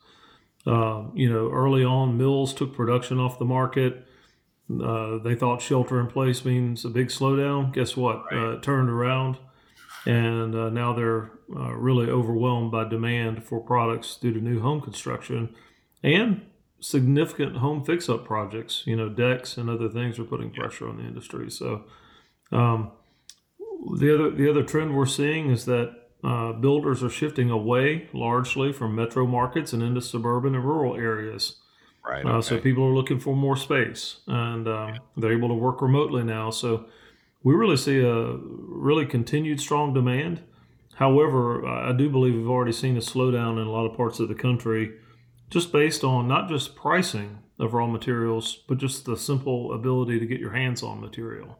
Uh, 0.66 1.04
you 1.14 1.32
know, 1.32 1.52
early 1.52 1.84
on, 1.84 2.18
mills 2.18 2.54
took 2.54 2.74
production 2.74 3.20
off 3.20 3.38
the 3.38 3.46
market. 3.46 4.06
Uh, 4.84 5.18
they 5.20 5.36
thought 5.36 5.62
shelter 5.62 6.00
in 6.00 6.08
place 6.08 6.46
means 6.46 6.86
a 6.86 6.90
big 6.90 7.08
slowdown. 7.08 7.74
Guess 7.74 7.98
what? 7.98 8.26
Right. 8.32 8.42
Uh, 8.42 8.52
it 8.52 8.64
turned 8.64 8.90
around, 8.90 9.38
and 10.06 10.56
uh, 10.56 10.70
now 10.70 10.94
they're 10.94 11.32
uh, 11.56 11.74
really 11.74 12.10
overwhelmed 12.10 12.72
by 12.72 12.88
demand 12.88 13.44
for 13.44 13.60
products 13.60 14.18
due 14.18 14.34
to 14.34 14.40
new 14.40 14.60
home 14.60 14.82
construction 14.82 15.54
and 16.04 16.42
significant 16.80 17.58
home 17.58 17.84
fix-up 17.84 18.26
projects. 18.26 18.84
You 18.86 18.96
know, 18.96 19.10
decks 19.10 19.58
and 19.58 19.70
other 19.70 19.90
things 19.90 20.18
are 20.18 20.24
putting 20.24 20.52
pressure 20.52 20.88
on 20.88 20.98
the 20.98 21.04
industry. 21.04 21.50
So. 21.50 21.86
Um, 22.52 22.92
the 23.94 24.14
other 24.14 24.32
the 24.32 24.50
other 24.50 24.64
trend 24.64 24.96
we're 24.96 25.06
seeing 25.06 25.52
is 25.52 25.66
that 25.66 25.96
uh, 26.24 26.54
builders 26.54 27.04
are 27.04 27.10
shifting 27.10 27.52
away 27.52 28.10
largely 28.14 28.74
from 28.74 28.96
metro 28.96 29.28
markets 29.28 29.74
and 29.74 29.84
into 29.84 30.02
suburban 30.02 30.56
and 30.56 30.66
rural 30.66 30.96
areas. 30.96 31.58
Right. 32.08 32.26
Uh, 32.26 32.42
So 32.42 32.60
people 32.60 32.84
are 32.84 32.94
looking 32.94 33.20
for 33.20 33.36
more 33.36 33.56
space, 33.56 34.18
and 34.28 34.68
um, 34.68 35.00
they're 35.18 35.34
able 35.34 35.50
to 35.50 35.56
work 35.56 35.82
remotely 35.82 36.24
now. 36.24 36.52
So 36.52 36.86
we 37.44 37.54
really 37.54 37.78
see 37.78 38.00
a 38.00 38.38
really 38.38 39.06
continued 39.06 39.60
strong 39.60 39.94
demand. 39.94 40.42
However, 40.96 41.66
I 41.68 41.92
do 41.92 42.10
believe 42.10 42.36
we've 42.36 42.50
already 42.50 42.72
seen 42.72 42.96
a 42.96 43.02
slowdown 43.02 43.62
in 43.62 43.68
a 43.68 43.72
lot 43.72 43.86
of 43.86 43.98
parts 43.98 44.20
of 44.20 44.30
the 44.30 44.36
country, 44.36 44.94
just 45.50 45.72
based 45.72 46.04
on 46.04 46.28
not 46.28 46.48
just 46.48 46.76
pricing 46.76 47.40
of 47.60 47.74
raw 47.74 47.88
materials, 47.88 48.64
but 48.68 48.78
just 48.78 49.06
the 49.06 49.18
simple 49.18 49.74
ability 49.74 50.20
to 50.20 50.26
get 50.26 50.40
your 50.40 50.52
hands 50.52 50.84
on 50.84 51.02
material. 51.02 51.60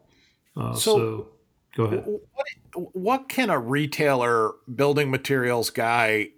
Uh, 0.56 0.74
so, 0.74 0.98
so 0.98 1.28
Go 1.76 1.84
ahead. 1.84 2.04
What, 2.06 2.96
what 2.96 3.28
can 3.28 3.50
a 3.50 3.58
retailer 3.58 4.52
building 4.74 5.10
materials 5.10 5.70
guy 5.70 6.30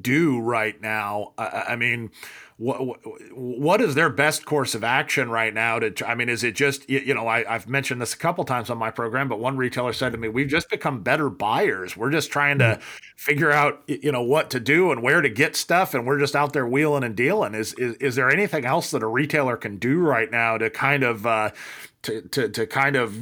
do 0.00 0.40
right 0.40 0.78
now? 0.80 1.32
I, 1.38 1.64
I 1.68 1.76
mean, 1.76 2.10
what 2.58 2.98
what 3.34 3.80
is 3.80 3.94
their 3.94 4.10
best 4.10 4.44
course 4.44 4.74
of 4.74 4.84
action 4.84 5.30
right 5.30 5.52
now? 5.54 5.78
To 5.78 6.06
I 6.06 6.14
mean, 6.14 6.28
is 6.28 6.44
it 6.44 6.54
just 6.54 6.88
you 6.88 7.14
know 7.14 7.26
I, 7.26 7.44
have 7.44 7.66
mentioned 7.66 8.02
this 8.02 8.12
a 8.12 8.18
couple 8.18 8.44
times 8.44 8.68
on 8.68 8.76
my 8.76 8.90
program, 8.90 9.26
but 9.26 9.40
one 9.40 9.56
retailer 9.56 9.94
said 9.94 10.12
to 10.12 10.18
me, 10.18 10.28
"We've 10.28 10.48
just 10.48 10.68
become 10.68 11.02
better 11.02 11.30
buyers. 11.30 11.96
We're 11.96 12.10
just 12.10 12.30
trying 12.30 12.58
to 12.58 12.64
mm-hmm. 12.64 12.82
figure 13.16 13.50
out 13.50 13.82
you 13.86 14.12
know 14.12 14.22
what 14.22 14.50
to 14.50 14.60
do 14.60 14.92
and 14.92 15.02
where 15.02 15.22
to 15.22 15.30
get 15.30 15.56
stuff, 15.56 15.94
and 15.94 16.06
we're 16.06 16.18
just 16.18 16.36
out 16.36 16.52
there 16.52 16.66
wheeling 16.66 17.04
and 17.04 17.16
dealing." 17.16 17.54
Is 17.54 17.72
is, 17.74 17.96
is 17.96 18.14
there 18.16 18.30
anything 18.30 18.66
else 18.66 18.90
that 18.90 19.02
a 19.02 19.08
retailer 19.08 19.56
can 19.56 19.78
do 19.78 19.98
right 19.98 20.30
now 20.30 20.58
to 20.58 20.68
kind 20.68 21.02
of 21.04 21.26
uh, 21.26 21.50
to, 22.02 22.20
to 22.28 22.48
to 22.50 22.66
kind 22.66 22.96
of 22.96 23.16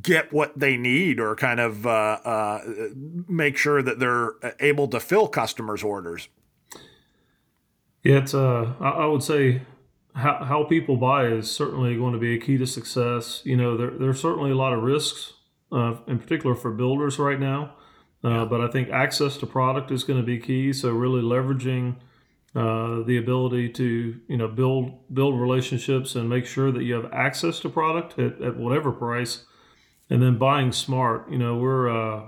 get 0.00 0.32
what 0.32 0.58
they 0.58 0.76
need 0.76 1.20
or 1.20 1.36
kind 1.36 1.60
of 1.60 1.86
uh, 1.86 2.18
uh, 2.24 2.60
make 3.28 3.56
sure 3.56 3.82
that 3.82 3.98
they're 3.98 4.32
able 4.60 4.88
to 4.88 5.00
fill 5.00 5.28
customers' 5.28 5.82
orders? 5.82 6.28
Yeah, 8.02 8.18
it's. 8.18 8.34
Uh, 8.34 8.74
I 8.80 9.06
would 9.06 9.22
say 9.22 9.62
how, 10.14 10.44
how 10.44 10.64
people 10.64 10.96
buy 10.96 11.26
is 11.26 11.50
certainly 11.50 11.96
going 11.96 12.12
to 12.12 12.18
be 12.18 12.34
a 12.34 12.38
key 12.38 12.58
to 12.58 12.66
success. 12.66 13.42
You 13.44 13.56
know, 13.56 13.76
there, 13.76 13.90
there's 13.90 14.20
certainly 14.20 14.50
a 14.50 14.56
lot 14.56 14.72
of 14.72 14.82
risks, 14.82 15.32
uh, 15.72 15.96
in 16.06 16.18
particular 16.18 16.54
for 16.54 16.70
builders 16.70 17.18
right 17.18 17.40
now. 17.40 17.74
Uh, 18.22 18.44
but 18.46 18.60
I 18.60 18.68
think 18.68 18.88
access 18.88 19.36
to 19.38 19.46
product 19.46 19.90
is 19.90 20.04
going 20.04 20.18
to 20.18 20.24
be 20.24 20.38
key. 20.38 20.72
So 20.72 20.90
really 20.90 21.20
leveraging 21.20 21.96
uh, 22.54 23.02
the 23.02 23.18
ability 23.18 23.68
to 23.70 24.20
you 24.28 24.36
know 24.36 24.48
build 24.48 25.12
build 25.12 25.38
relationships 25.38 26.14
and 26.14 26.28
make 26.28 26.46
sure 26.46 26.70
that 26.70 26.84
you 26.84 26.94
have 26.94 27.12
access 27.12 27.58
to 27.60 27.68
product 27.68 28.18
at, 28.18 28.40
at 28.40 28.56
whatever 28.56 28.92
price 28.92 29.44
and 30.10 30.22
then 30.22 30.38
buying 30.38 30.72
smart. 30.72 31.30
You 31.30 31.38
know, 31.38 31.56
we're 31.56 31.88
uh, 31.88 32.26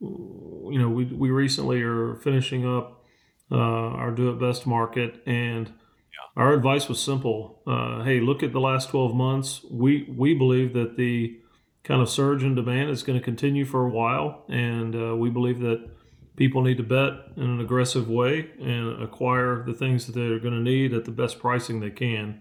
you 0.00 0.78
know 0.78 0.88
we 0.88 1.04
we 1.04 1.30
recently 1.30 1.82
are 1.82 2.16
finishing 2.16 2.66
up 2.66 3.04
uh, 3.50 3.56
our 3.56 4.10
do 4.10 4.30
it 4.30 4.40
best 4.40 4.66
market, 4.66 5.22
and 5.26 5.68
yeah. 5.68 6.42
our 6.42 6.52
advice 6.52 6.88
was 6.88 7.02
simple. 7.02 7.62
Uh, 7.66 8.02
hey, 8.04 8.20
look 8.20 8.42
at 8.42 8.52
the 8.52 8.60
last 8.60 8.90
twelve 8.90 9.14
months. 9.14 9.64
We 9.70 10.12
we 10.16 10.34
believe 10.34 10.72
that 10.74 10.96
the 10.96 11.38
kind 11.82 12.02
of 12.02 12.08
surge 12.08 12.44
in 12.44 12.54
demand 12.54 12.90
is 12.90 13.02
going 13.02 13.18
to 13.18 13.24
continue 13.24 13.64
for 13.64 13.86
a 13.86 13.90
while, 13.90 14.44
and 14.48 14.94
uh, 14.94 15.16
we 15.16 15.30
believe 15.30 15.60
that 15.60 15.90
people 16.36 16.62
need 16.62 16.76
to 16.78 16.82
bet 16.82 17.12
in 17.36 17.42
an 17.42 17.60
aggressive 17.60 18.08
way 18.08 18.50
and 18.60 19.02
acquire 19.02 19.62
the 19.66 19.74
things 19.74 20.06
that 20.06 20.14
they're 20.14 20.38
going 20.38 20.54
to 20.54 20.60
need 20.60 20.94
at 20.94 21.04
the 21.04 21.10
best 21.10 21.38
pricing 21.38 21.80
they 21.80 21.90
can. 21.90 22.40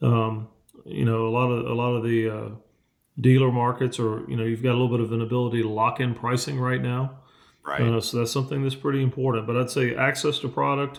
Um, 0.00 0.48
you 0.84 1.04
know, 1.04 1.26
a 1.26 1.30
lot 1.30 1.50
of 1.50 1.66
a 1.66 1.74
lot 1.74 1.94
of 1.94 2.04
the 2.04 2.28
uh, 2.28 2.48
dealer 3.20 3.52
markets 3.52 3.98
or 3.98 4.24
you 4.28 4.36
know 4.36 4.44
you've 4.44 4.62
got 4.62 4.70
a 4.70 4.78
little 4.78 4.88
bit 4.88 5.00
of 5.00 5.12
an 5.12 5.20
ability 5.20 5.62
to 5.62 5.68
lock 5.68 6.00
in 6.00 6.14
pricing 6.14 6.58
right 6.58 6.82
now. 6.82 7.18
Right. 7.64 7.80
Uh, 7.80 8.00
so 8.00 8.18
that's 8.18 8.32
something 8.32 8.64
that's 8.64 8.74
pretty 8.74 9.00
important 9.04 9.46
but 9.46 9.56
i'd 9.56 9.70
say 9.70 9.94
access 9.94 10.40
to 10.40 10.48
product 10.48 10.98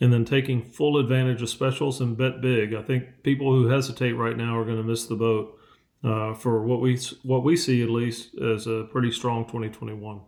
and 0.00 0.12
then 0.12 0.24
taking 0.24 0.62
full 0.62 0.98
advantage 0.98 1.42
of 1.42 1.48
specials 1.48 2.00
and 2.00 2.16
bet 2.16 2.40
big. 2.40 2.74
I 2.74 2.82
think 2.82 3.22
people 3.22 3.52
who 3.52 3.68
hesitate 3.68 4.12
right 4.12 4.36
now 4.36 4.58
are 4.58 4.64
going 4.64 4.76
to 4.76 4.82
miss 4.82 5.06
the 5.06 5.14
boat 5.14 5.58
uh, 6.02 6.34
for 6.34 6.62
what 6.62 6.80
we 6.80 6.98
what 7.22 7.44
we 7.44 7.56
see 7.56 7.82
at 7.82 7.90
least 7.90 8.36
as 8.38 8.66
a 8.66 8.84
pretty 8.90 9.10
strong 9.10 9.44
2021 9.44 10.20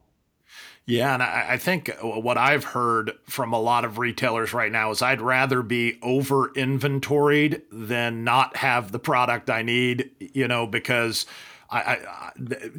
yeah, 0.87 1.15
and 1.15 1.23
I, 1.23 1.47
I, 1.51 1.57
think 1.59 1.91
what 2.01 2.39
I've 2.39 2.63
heard 2.63 3.13
from 3.25 3.53
a 3.53 3.61
lot 3.61 3.85
of 3.85 3.99
retailers 3.99 4.55
right 4.55 4.71
now 4.71 4.93
is 4.93 5.03
I'd 5.03 5.21
rather 5.21 5.63
be 5.63 5.99
over 6.01 6.53
inventoried 6.55 7.63
than 7.73 8.23
not 8.23 8.57
have 8.57 8.93
the 8.93 9.01
product 9.01 9.51
I 9.51 9.63
need, 9.63 10.11
you 10.21 10.47
know, 10.47 10.65
because 10.65 11.27
I, 11.71 11.81
I, 11.81 12.31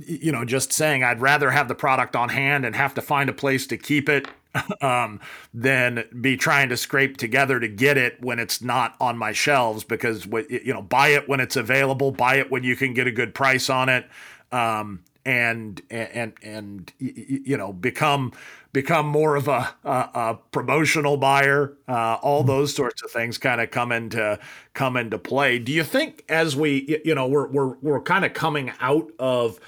you 0.05 0.31
know, 0.31 0.45
just 0.45 0.71
saying 0.71 1.03
I'd 1.03 1.19
rather 1.19 1.51
have 1.51 1.67
the 1.67 1.75
product 1.75 2.15
on 2.15 2.29
hand 2.29 2.65
and 2.65 2.77
have 2.77 2.93
to 2.93 3.01
find 3.01 3.29
a 3.29 3.33
place 3.33 3.67
to 3.67 3.77
keep 3.77 4.07
it 4.07 4.29
um, 4.81 5.19
than 5.53 6.05
be 6.21 6.37
trying 6.37 6.69
to 6.69 6.77
scrape 6.77 7.17
together 7.17 7.59
to 7.59 7.67
get 7.67 7.97
it 7.97 8.21
when 8.23 8.39
it's 8.39 8.61
not 8.61 8.95
on 9.01 9.17
my 9.17 9.33
shelves 9.33 9.83
because, 9.83 10.25
you 10.25 10.73
know, 10.73 10.81
buy 10.81 11.09
it 11.09 11.27
when 11.27 11.41
it's 11.41 11.57
available, 11.57 12.11
buy 12.11 12.35
it 12.35 12.49
when 12.49 12.63
you 12.63 12.77
can 12.77 12.93
get 12.93 13.05
a 13.05 13.11
good 13.11 13.35
price 13.35 13.69
on 13.69 13.89
it. 13.89 14.07
Um, 14.53 15.01
and 15.27 15.81
and 15.89 16.33
and 16.41 16.93
you 16.99 17.57
know 17.57 17.73
become 17.73 18.31
become 18.71 19.05
more 19.05 19.35
of 19.35 19.49
a, 19.49 19.75
a, 19.83 19.89
a 19.89 20.39
promotional 20.51 21.17
buyer. 21.17 21.73
Uh, 21.87 22.17
all 22.21 22.39
mm-hmm. 22.39 22.47
those 22.47 22.73
sorts 22.73 23.03
of 23.03 23.11
things 23.11 23.37
kind 23.37 23.59
of 23.59 23.69
come 23.69 23.91
into 23.91 24.39
come 24.73 24.95
into 24.95 25.19
play. 25.19 25.59
Do 25.59 25.73
you 25.73 25.83
think 25.83 26.23
as 26.29 26.55
we 26.55 27.01
you 27.03 27.13
know 27.13 27.27
we're 27.27 27.47
we're 27.47 27.75
we're 27.81 28.01
kind 28.01 28.23
of 28.23 28.33
coming 28.33 28.71
out 28.79 29.11
of 29.19 29.59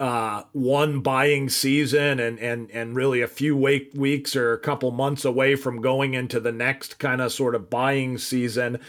uh, 0.00 0.44
one 0.52 1.00
buying 1.00 1.50
season 1.50 2.18
and 2.18 2.38
and 2.38 2.70
and 2.70 2.96
really 2.96 3.20
a 3.20 3.28
few 3.28 3.54
week, 3.54 3.90
weeks 3.94 4.34
or 4.34 4.54
a 4.54 4.58
couple 4.58 4.90
months 4.90 5.26
away 5.26 5.54
from 5.54 5.82
going 5.82 6.14
into 6.14 6.40
the 6.40 6.50
next 6.50 6.98
kind 6.98 7.20
of 7.20 7.30
sort 7.30 7.54
of 7.54 7.68
buying 7.68 8.16
season. 8.16 8.80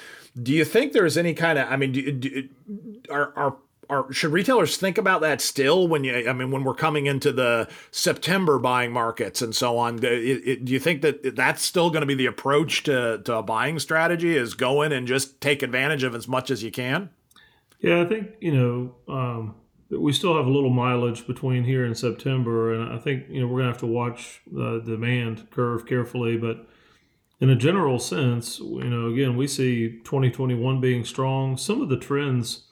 Do 0.42 0.54
you 0.54 0.64
think 0.64 0.94
there's 0.94 1.18
any 1.18 1.34
kind 1.34 1.60
of 1.60 1.70
I 1.70 1.76
mean 1.76 1.92
do, 1.92 2.12
do, 2.12 2.50
are 3.10 3.34
are 3.36 3.58
are 3.90 4.12
should 4.12 4.32
retailers 4.32 4.78
think 4.78 4.98
about 4.98 5.22
that 5.22 5.42
still 5.42 5.88
when 5.88 6.04
you 6.04 6.28
I 6.30 6.34
mean 6.34 6.52
when 6.52 6.64
we're 6.64 6.76
coming 6.76 7.06
into 7.06 7.32
the 7.32 7.68
September 7.92 8.60
buying 8.60 8.92
markets 8.92 9.42
and 9.42 9.56
so 9.56 9.78
on? 9.78 9.98
Do, 9.98 10.08
it, 10.08 10.66
do 10.66 10.74
you 10.74 10.80
think 10.80 11.02
that 11.02 11.36
that's 11.36 11.62
still 11.62 11.90
going 11.90 12.02
to 12.02 12.08
be 12.08 12.16
the 12.16 12.26
approach 12.26 12.84
to 12.84 13.22
to 13.24 13.36
a 13.36 13.44
buying 13.44 13.80
strategy 13.80 14.36
is 14.36 14.54
go 14.54 14.82
in 14.82 14.92
and 14.92 15.08
just 15.08 15.40
take 15.42 15.64
advantage 15.64 16.04
of 16.04 16.16
as 16.16 16.28
much 16.28 16.52
as 16.52 16.64
you 16.64 16.72
can? 16.72 17.10
Yeah 17.80 18.02
I 18.02 18.06
think 18.06 18.32
you 18.40 18.54
know 18.54 18.96
um, 19.14 19.56
we 19.90 20.14
still 20.14 20.36
have 20.36 20.48
a 20.48 20.52
little 20.52 20.70
mileage 20.70 21.28
between 21.28 21.64
here 21.64 21.86
and 21.86 21.98
September 21.98 22.74
and 22.74 22.94
I 22.94 22.98
think 22.98 23.26
you 23.30 23.42
know 23.42 23.48
we're 23.48 23.62
going 23.62 23.68
to 23.68 23.72
have 23.74 23.82
to 23.82 23.88
watch 23.88 24.42
the 24.52 24.82
demand 24.86 25.50
curve 25.52 25.86
carefully 25.86 26.38
but 26.38 26.68
in 27.40 27.50
a 27.50 27.56
general 27.56 28.00
sense 28.00 28.60
you 28.60 28.84
know 28.84 29.08
again 29.08 29.36
we 29.36 29.48
see 29.48 30.00
2021 30.04 30.80
being 30.80 31.04
strong. 31.04 31.58
Some 31.58 31.82
of 31.82 31.90
the 31.90 31.98
trends 31.98 32.66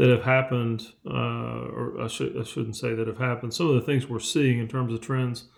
that 0.00 0.08
have 0.08 0.22
happened, 0.22 0.94
uh, 1.06 1.12
or 1.12 2.00
I, 2.00 2.06
should, 2.06 2.34
I 2.34 2.42
shouldn't 2.42 2.76
say 2.76 2.94
that 2.94 3.06
have 3.06 3.18
happened. 3.18 3.52
Some 3.52 3.68
of 3.68 3.74
the 3.74 3.82
things 3.82 4.08
we're 4.08 4.18
seeing 4.18 4.58
in 4.58 4.66
terms 4.66 4.94
of 4.94 5.02
trends 5.02 5.48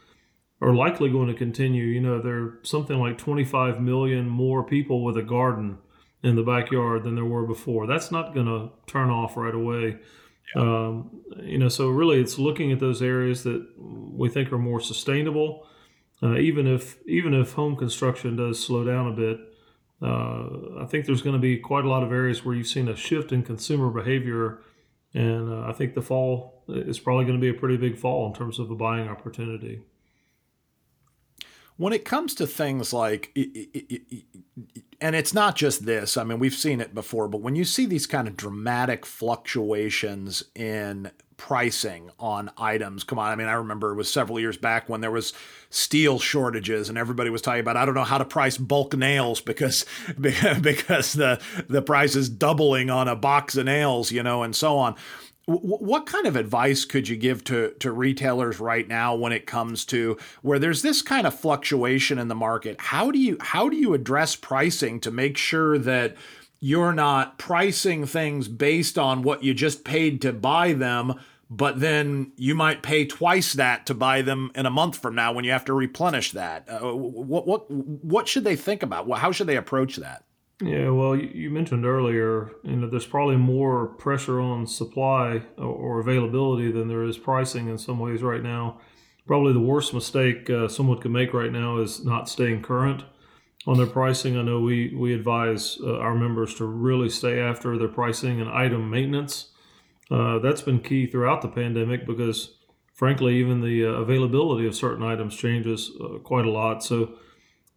are 0.60 0.74
likely 0.74 1.10
going 1.10 1.28
to 1.28 1.34
continue. 1.34 1.84
You 1.84 2.00
know, 2.00 2.20
there 2.20 2.38
are 2.38 2.58
something 2.64 2.98
like 2.98 3.18
25 3.18 3.80
million 3.80 4.28
more 4.28 4.64
people 4.64 5.04
with 5.04 5.16
a 5.16 5.22
garden 5.22 5.78
in 6.24 6.34
the 6.34 6.42
backyard 6.42 7.04
than 7.04 7.14
there 7.14 7.24
were 7.24 7.46
before. 7.46 7.86
That's 7.86 8.10
not 8.10 8.34
going 8.34 8.46
to 8.46 8.70
turn 8.88 9.10
off 9.10 9.36
right 9.36 9.54
away. 9.54 10.00
Yeah. 10.56 10.62
Um, 10.62 11.20
you 11.40 11.58
know, 11.58 11.68
so 11.68 11.90
really, 11.90 12.20
it's 12.20 12.36
looking 12.36 12.72
at 12.72 12.80
those 12.80 13.00
areas 13.00 13.44
that 13.44 13.64
we 13.78 14.28
think 14.28 14.50
are 14.50 14.58
more 14.58 14.80
sustainable. 14.80 15.68
Uh, 16.20 16.36
even 16.38 16.66
if 16.66 16.98
even 17.06 17.32
if 17.32 17.52
home 17.52 17.76
construction 17.76 18.34
does 18.34 18.58
slow 18.58 18.82
down 18.82 19.06
a 19.06 19.12
bit, 19.12 19.38
I 20.02 20.86
think 20.88 21.06
there's 21.06 21.22
going 21.22 21.36
to 21.36 21.40
be 21.40 21.58
quite 21.58 21.84
a 21.84 21.88
lot 21.88 22.02
of 22.02 22.12
areas 22.12 22.44
where 22.44 22.54
you've 22.54 22.66
seen 22.66 22.88
a 22.88 22.96
shift 22.96 23.32
in 23.32 23.42
consumer 23.42 23.90
behavior, 23.90 24.58
and 25.14 25.52
uh, 25.52 25.68
I 25.68 25.72
think 25.72 25.94
the 25.94 26.02
fall 26.02 26.64
is 26.68 26.98
probably 26.98 27.24
going 27.24 27.38
to 27.38 27.40
be 27.40 27.48
a 27.48 27.58
pretty 27.58 27.76
big 27.76 27.98
fall 27.98 28.26
in 28.26 28.34
terms 28.34 28.58
of 28.58 28.70
a 28.70 28.74
buying 28.74 29.08
opportunity. 29.08 29.82
When 31.76 31.92
it 31.92 32.04
comes 32.04 32.34
to 32.36 32.46
things 32.46 32.92
like 32.92 33.36
and 35.00 35.16
it's 35.16 35.34
not 35.34 35.56
just 35.56 35.84
this 35.84 36.16
i 36.16 36.22
mean 36.22 36.38
we've 36.38 36.54
seen 36.54 36.80
it 36.80 36.94
before 36.94 37.26
but 37.26 37.40
when 37.40 37.56
you 37.56 37.64
see 37.64 37.86
these 37.86 38.06
kind 38.06 38.28
of 38.28 38.36
dramatic 38.36 39.04
fluctuations 39.04 40.44
in 40.54 41.10
pricing 41.36 42.10
on 42.18 42.50
items 42.56 43.04
come 43.04 43.18
on 43.18 43.30
i 43.30 43.34
mean 43.34 43.48
i 43.48 43.52
remember 43.52 43.92
it 43.92 43.96
was 43.96 44.10
several 44.10 44.38
years 44.38 44.56
back 44.56 44.88
when 44.88 45.00
there 45.00 45.10
was 45.10 45.32
steel 45.70 46.18
shortages 46.18 46.88
and 46.88 46.98
everybody 46.98 47.30
was 47.30 47.42
talking 47.42 47.60
about 47.60 47.76
i 47.76 47.84
don't 47.84 47.94
know 47.94 48.04
how 48.04 48.18
to 48.18 48.24
price 48.24 48.58
bulk 48.58 48.96
nails 48.96 49.40
because 49.40 49.84
because 50.20 51.12
the 51.12 51.40
the 51.68 51.82
price 51.82 52.14
is 52.14 52.28
doubling 52.28 52.90
on 52.90 53.08
a 53.08 53.16
box 53.16 53.56
of 53.56 53.64
nails 53.64 54.12
you 54.12 54.22
know 54.22 54.42
and 54.42 54.54
so 54.54 54.78
on 54.78 54.94
what 55.46 56.06
kind 56.06 56.26
of 56.26 56.36
advice 56.36 56.84
could 56.84 57.08
you 57.08 57.16
give 57.16 57.42
to, 57.44 57.74
to 57.80 57.90
retailers 57.90 58.60
right 58.60 58.86
now 58.86 59.14
when 59.16 59.32
it 59.32 59.44
comes 59.44 59.84
to 59.86 60.16
where 60.42 60.60
there's 60.60 60.82
this 60.82 61.02
kind 61.02 61.26
of 61.26 61.38
fluctuation 61.38 62.18
in 62.18 62.28
the 62.28 62.34
market? 62.34 62.76
How 62.78 63.10
do 63.10 63.18
you 63.18 63.36
how 63.40 63.68
do 63.68 63.76
you 63.76 63.92
address 63.92 64.36
pricing 64.36 65.00
to 65.00 65.10
make 65.10 65.36
sure 65.36 65.78
that 65.78 66.16
you're 66.64 66.92
not 66.92 67.38
pricing 67.38 68.06
things 68.06 68.46
based 68.46 68.96
on 68.96 69.22
what 69.22 69.42
you 69.42 69.52
just 69.52 69.84
paid 69.84 70.22
to 70.22 70.32
buy 70.32 70.72
them, 70.72 71.18
but 71.50 71.80
then 71.80 72.30
you 72.36 72.54
might 72.54 72.84
pay 72.84 73.04
twice 73.04 73.52
that 73.54 73.84
to 73.86 73.94
buy 73.94 74.22
them 74.22 74.52
in 74.54 74.64
a 74.64 74.70
month 74.70 74.96
from 74.96 75.16
now 75.16 75.32
when 75.32 75.44
you 75.44 75.50
have 75.50 75.64
to 75.64 75.72
replenish 75.72 76.30
that? 76.30 76.68
Uh, 76.70 76.94
what 76.94 77.48
what 77.48 77.68
what 77.68 78.28
should 78.28 78.44
they 78.44 78.54
think 78.54 78.84
about? 78.84 79.10
How 79.18 79.32
should 79.32 79.48
they 79.48 79.56
approach 79.56 79.96
that? 79.96 80.22
Yeah, 80.62 80.90
well, 80.90 81.16
you 81.16 81.50
mentioned 81.50 81.84
earlier, 81.84 82.52
you 82.62 82.76
know, 82.76 82.88
there's 82.88 83.06
probably 83.06 83.36
more 83.36 83.86
pressure 83.86 84.38
on 84.38 84.64
supply 84.68 85.42
or 85.58 85.98
availability 85.98 86.70
than 86.70 86.86
there 86.86 87.02
is 87.02 87.18
pricing 87.18 87.68
in 87.68 87.76
some 87.76 87.98
ways 87.98 88.22
right 88.22 88.42
now. 88.42 88.78
Probably 89.26 89.52
the 89.52 89.58
worst 89.58 89.92
mistake 89.92 90.48
uh, 90.48 90.68
someone 90.68 91.00
could 91.00 91.10
make 91.10 91.34
right 91.34 91.50
now 91.50 91.78
is 91.78 92.04
not 92.04 92.28
staying 92.28 92.62
current 92.62 93.02
on 93.66 93.76
their 93.76 93.86
pricing. 93.86 94.36
I 94.36 94.42
know 94.42 94.60
we 94.60 94.94
we 94.94 95.14
advise 95.14 95.78
uh, 95.82 95.98
our 95.98 96.14
members 96.14 96.54
to 96.56 96.64
really 96.66 97.08
stay 97.08 97.40
after 97.40 97.78
their 97.78 97.88
pricing 97.88 98.40
and 98.40 98.50
item 98.50 98.90
maintenance. 98.90 99.50
Uh, 100.10 100.38
that's 100.40 100.62
been 100.62 100.80
key 100.80 101.06
throughout 101.06 101.42
the 101.42 101.48
pandemic 101.48 102.06
because, 102.06 102.54
frankly, 102.92 103.36
even 103.36 103.60
the 103.60 103.86
uh, 103.86 103.88
availability 103.88 104.66
of 104.66 104.74
certain 104.74 105.02
items 105.02 105.34
changes 105.34 105.90
uh, 106.00 106.18
quite 106.18 106.44
a 106.44 106.50
lot. 106.50 106.82
So 106.82 107.14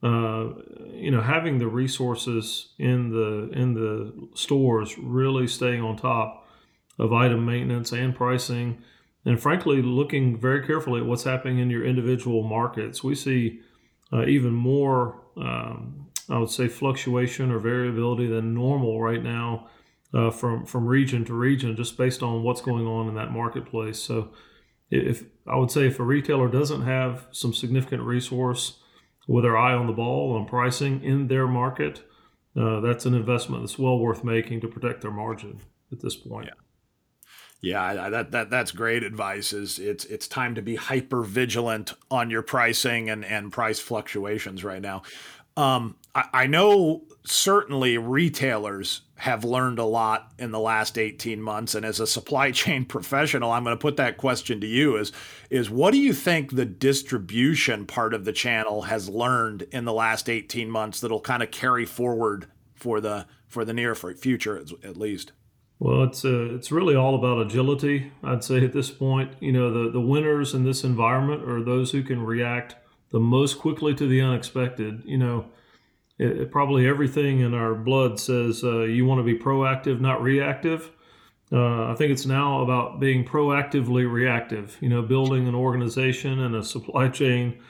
uh, 0.06 0.54
you 0.92 1.10
know, 1.10 1.22
having 1.22 1.58
the 1.58 1.68
resources 1.68 2.74
in 2.78 3.10
the 3.10 3.50
in 3.58 3.74
the 3.74 4.28
stores, 4.36 4.98
really 5.00 5.48
staying 5.48 5.82
on 5.82 5.96
top 5.96 6.48
of 7.00 7.12
item 7.12 7.44
maintenance 7.44 7.92
and 7.92 8.16
pricing, 8.16 8.78
and 9.26 9.42
frankly, 9.42 9.82
looking 9.82 10.38
very 10.38 10.66
carefully 10.66 11.02
at 11.02 11.08
what's 11.08 11.24
happening 11.24 11.58
in 11.58 11.72
your 11.72 11.84
individual 11.84 12.44
markets. 12.44 13.04
We 13.04 13.16
see 13.16 13.62
uh, 14.14 14.26
even 14.26 14.54
more, 14.54 15.24
um, 15.38 16.08
I 16.30 16.38
would 16.38 16.50
say, 16.50 16.68
fluctuation 16.68 17.52
or 17.52 17.60
variability 17.60 18.28
than 18.28 18.54
normal 18.54 19.02
right 19.02 19.22
now 19.22 19.68
uh, 20.14 20.32
from 20.32 20.66
from 20.66 20.88
region 20.88 21.26
to 21.26 21.34
region, 21.34 21.76
just 21.76 21.98
based 21.98 22.24
on 22.24 22.44
what's 22.44 22.62
going 22.62 22.88
on 22.88 23.08
in 23.08 23.16
that 23.16 23.32
marketplace. 23.32 24.00
So, 24.00 24.32
if 24.90 25.24
I 25.48 25.58
would 25.58 25.72
say 25.72 25.88
if 25.88 26.00
a 26.00 26.04
retailer 26.04 26.48
doesn't 26.48 26.84
have 26.84 27.28
some 27.32 27.54
significant 27.54 28.04
resource 28.04 28.80
with 29.28 29.44
their 29.44 29.58
eye 29.58 29.74
on 29.74 29.88
the 29.88 29.94
ball 29.94 30.34
on 30.34 30.46
pricing 30.46 31.04
in 31.04 31.28
their 31.28 31.48
market, 31.48 32.04
uh, 32.56 32.80
that's 32.80 33.06
an 33.06 33.14
investment 33.14 33.64
that's 33.64 33.80
well 33.80 34.00
worth 34.00 34.24
making 34.24 34.62
to 34.62 34.68
protect 34.68 35.02
their 35.02 35.12
margin 35.12 35.60
at 35.92 36.00
this 36.00 36.16
point. 36.16 36.48
Yeah. 36.48 36.65
Yeah, 37.62 38.10
that 38.10 38.32
that 38.32 38.50
that's 38.50 38.72
great 38.72 39.04
advice. 39.04 39.54
Is 39.54 39.80
it's 39.80 40.06
it's 40.06 40.28
time 40.28 40.56
to 40.56 40.62
be 40.62 40.76
hyper 40.76 41.24
vigilant 41.24 41.94
on 42.12 42.30
your 42.30 42.42
pricing 42.42 43.10
and 43.10 43.26
and 43.26 43.52
price 43.52 43.80
fluctuations 43.80 44.64
right 44.64 44.82
now. 44.82 45.02
Um, 45.58 45.96
I, 46.14 46.26
I 46.34 46.48
know 46.48 47.04
certainly 47.24 47.98
retailers 47.98 49.02
have 49.18 49.44
learned 49.44 49.80
a 49.80 49.86
lot 49.86 50.34
in 50.38 50.52
the 50.52 50.60
last 50.60 50.98
18 50.98 51.42
months 51.42 51.74
and 51.74 51.86
as 51.86 52.00
a 52.00 52.08
supply 52.08 52.52
chain 52.52 52.86
professional 52.86 53.52
i'm 53.52 53.64
going 53.64 53.76
to 53.76 53.82
put 53.82 53.98
that 53.98 54.18
question 54.18 54.60
to 54.60 54.68
you 54.68 54.98
is 54.98 55.12
is 55.50 55.70
what 55.70 55.92
do 55.92 55.98
you 55.98 56.14
think 56.14 56.52
the 56.52 56.66
distribution 56.66 57.86
part 57.86 58.14
of 58.14 58.26
the 58.26 58.34
channel 58.34 58.84
has 58.84 59.10
learned 59.10 59.64
in 59.72 59.86
the 59.86 59.94
last 59.94 60.30
18 60.30 60.70
months 60.70 61.00
that'll 61.00 61.22
kind 61.22 61.42
of 61.42 61.50
carry 61.50 61.86
forward 61.86 62.48
for 62.74 63.00
the 63.00 63.26
for 63.48 63.64
the 63.64 63.74
near 63.74 63.96
future 63.96 64.58
at 64.84 64.98
least 64.98 65.32
well 65.80 66.04
it's 66.04 66.24
uh, 66.24 66.54
it's 66.56 66.72
really 66.72 66.96
all 66.96 67.16
about 67.16 67.42
agility 67.42 68.12
i'd 68.24 68.44
say 68.44 68.64
at 68.64 68.74
this 68.74 68.92
point 68.92 69.34
you 69.40 69.52
know 69.52 69.72
the 69.72 69.92
the 69.92 70.02
winners 70.02 70.54
in 70.54 70.64
this 70.64 70.84
environment 70.84 71.44
are 71.50 71.64
those 71.64 71.92
who 71.92 72.02
can 72.02 72.24
react 72.24 72.76
the 73.12 73.20
most 73.20 73.60
quickly 73.60 73.94
to 73.94 74.08
the 74.08 74.22
unexpected 74.22 75.02
you 75.06 75.18
know 75.18 75.46
it, 76.18 76.42
it, 76.42 76.52
probably 76.52 76.88
everything 76.88 77.42
in 77.42 77.54
our 77.54 77.74
blood 77.76 78.20
says 78.20 78.64
uh, 78.64 78.84
you 78.84 79.06
want 79.06 79.20
to 79.20 79.24
be 79.24 79.38
proactive, 79.38 80.00
not 80.00 80.22
reactive. 80.22 80.92
Uh, 81.52 81.92
I 81.92 81.96
think 81.96 82.12
it's 82.12 82.26
now 82.26 82.62
about 82.62 83.00
being 83.00 83.26
proactively 83.26 84.12
reactive. 84.12 84.78
You 84.82 84.90
know, 84.90 85.02
building 85.02 85.48
an 85.48 85.56
organization 85.56 86.40
and 86.40 86.56
a 86.56 86.64
supply 86.64 87.10
chain 87.10 87.62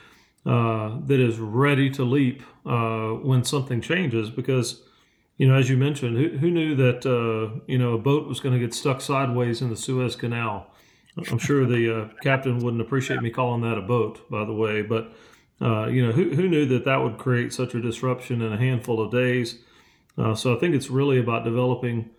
uh, 0.45 0.97
that 1.05 1.19
is 1.19 1.39
ready 1.39 1.89
to 1.91 2.03
leap 2.03 2.43
uh, 2.65 3.09
when 3.09 3.43
something 3.43 3.81
changes. 3.81 4.29
Because, 4.29 4.83
you 5.37 5.47
know, 5.47 5.55
as 5.55 5.69
you 5.69 5.77
mentioned, 5.77 6.17
who, 6.17 6.37
who 6.37 6.49
knew 6.49 6.75
that 6.75 7.05
uh, 7.05 7.59
you 7.67 7.77
know 7.77 7.93
a 7.93 7.97
boat 7.97 8.27
was 8.27 8.39
going 8.39 8.53
to 8.53 8.59
get 8.59 8.73
stuck 8.73 9.01
sideways 9.01 9.61
in 9.61 9.69
the 9.69 9.75
Suez 9.75 10.15
Canal? 10.15 10.67
I'm 11.31 11.37
sure 11.37 11.65
the 11.65 12.01
uh, 12.01 12.07
captain 12.21 12.59
wouldn't 12.59 12.81
appreciate 12.81 13.21
me 13.21 13.29
calling 13.29 13.61
that 13.61 13.77
a 13.77 13.81
boat, 13.81 14.29
by 14.29 14.43
the 14.43 14.53
way, 14.53 14.81
but 14.81 15.13
uh, 15.61 15.87
you 15.87 16.05
know, 16.05 16.11
who, 16.11 16.35
who 16.35 16.49
knew 16.49 16.65
that 16.65 16.85
that 16.85 16.97
would 16.97 17.17
create 17.17 17.53
such 17.53 17.73
a 17.73 17.81
disruption 17.81 18.41
in 18.41 18.51
a 18.51 18.57
handful 18.57 19.01
of 19.01 19.11
days? 19.11 19.59
Uh, 20.17 20.35
so 20.35 20.55
I 20.55 20.59
think 20.59 20.75
it's 20.75 20.89
really 20.89 21.19
about 21.19 21.43
developing 21.43 22.09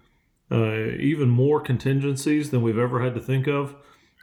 uh, 0.50 0.90
even 0.98 1.28
more 1.28 1.60
contingencies 1.60 2.50
than 2.50 2.62
we've 2.62 2.78
ever 2.78 3.02
had 3.02 3.14
to 3.14 3.20
think 3.20 3.46
of, 3.46 3.74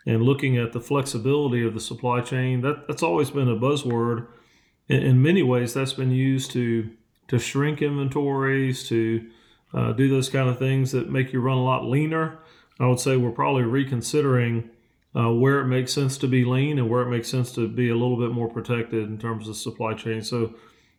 and 0.06 0.24
looking 0.24 0.58
at 0.58 0.74
the 0.74 0.82
flexibility 0.82 1.66
of 1.66 1.74
the 1.74 1.80
supply 1.80 2.22
chain. 2.22 2.62
That 2.62 2.88
that's 2.88 3.04
always 3.04 3.30
been 3.30 3.50
a 3.50 3.56
buzzword. 3.56 4.28
In, 4.88 5.04
in 5.04 5.22
many 5.22 5.44
ways, 5.44 5.74
that's 5.74 5.94
been 5.94 6.12
used 6.12 6.52
to 6.52 6.90
to 7.34 7.40
shrink 7.40 7.82
inventories, 7.82 8.88
to 8.88 9.28
uh, 9.74 9.92
do 9.92 10.08
those 10.08 10.30
kind 10.30 10.48
of 10.48 10.60
things 10.60 10.92
that 10.92 11.10
make 11.10 11.34
you 11.34 11.42
run 11.42 11.58
a 11.58 11.64
lot 11.64 11.84
leaner. 11.84 12.38
I 12.80 12.86
would 12.86 13.00
say 13.00 13.18
we're 13.18 13.32
probably 13.32 13.64
reconsidering 13.64 14.70
uh, 15.16 15.32
where 15.32 15.60
it 15.60 15.66
makes 15.66 15.92
sense 15.92 16.16
to 16.20 16.28
be 16.28 16.46
lean 16.46 16.78
and 16.78 16.90
where 16.92 17.02
it 17.02 17.10
makes 17.10 17.28
sense 17.28 17.52
to 17.54 17.68
be 17.68 17.90
a 17.90 17.96
little 17.96 18.18
bit 18.18 18.32
more 18.32 18.48
protected 18.48 19.10
in 19.10 19.18
terms 19.18 19.48
of 19.48 19.56
supply 19.56 19.96
chain. 19.96 20.22
So, 20.22 20.54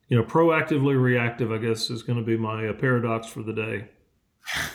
you 0.08 0.16
know, 0.16 0.24
proactively 0.24 1.00
reactive, 1.00 1.52
I 1.52 1.58
guess, 1.58 1.88
is 1.88 2.02
going 2.02 2.18
to 2.18 2.24
be 2.24 2.36
my 2.36 2.66
uh, 2.66 2.72
paradox 2.72 3.28
for 3.28 3.44
the 3.44 3.52
day. 3.52 3.88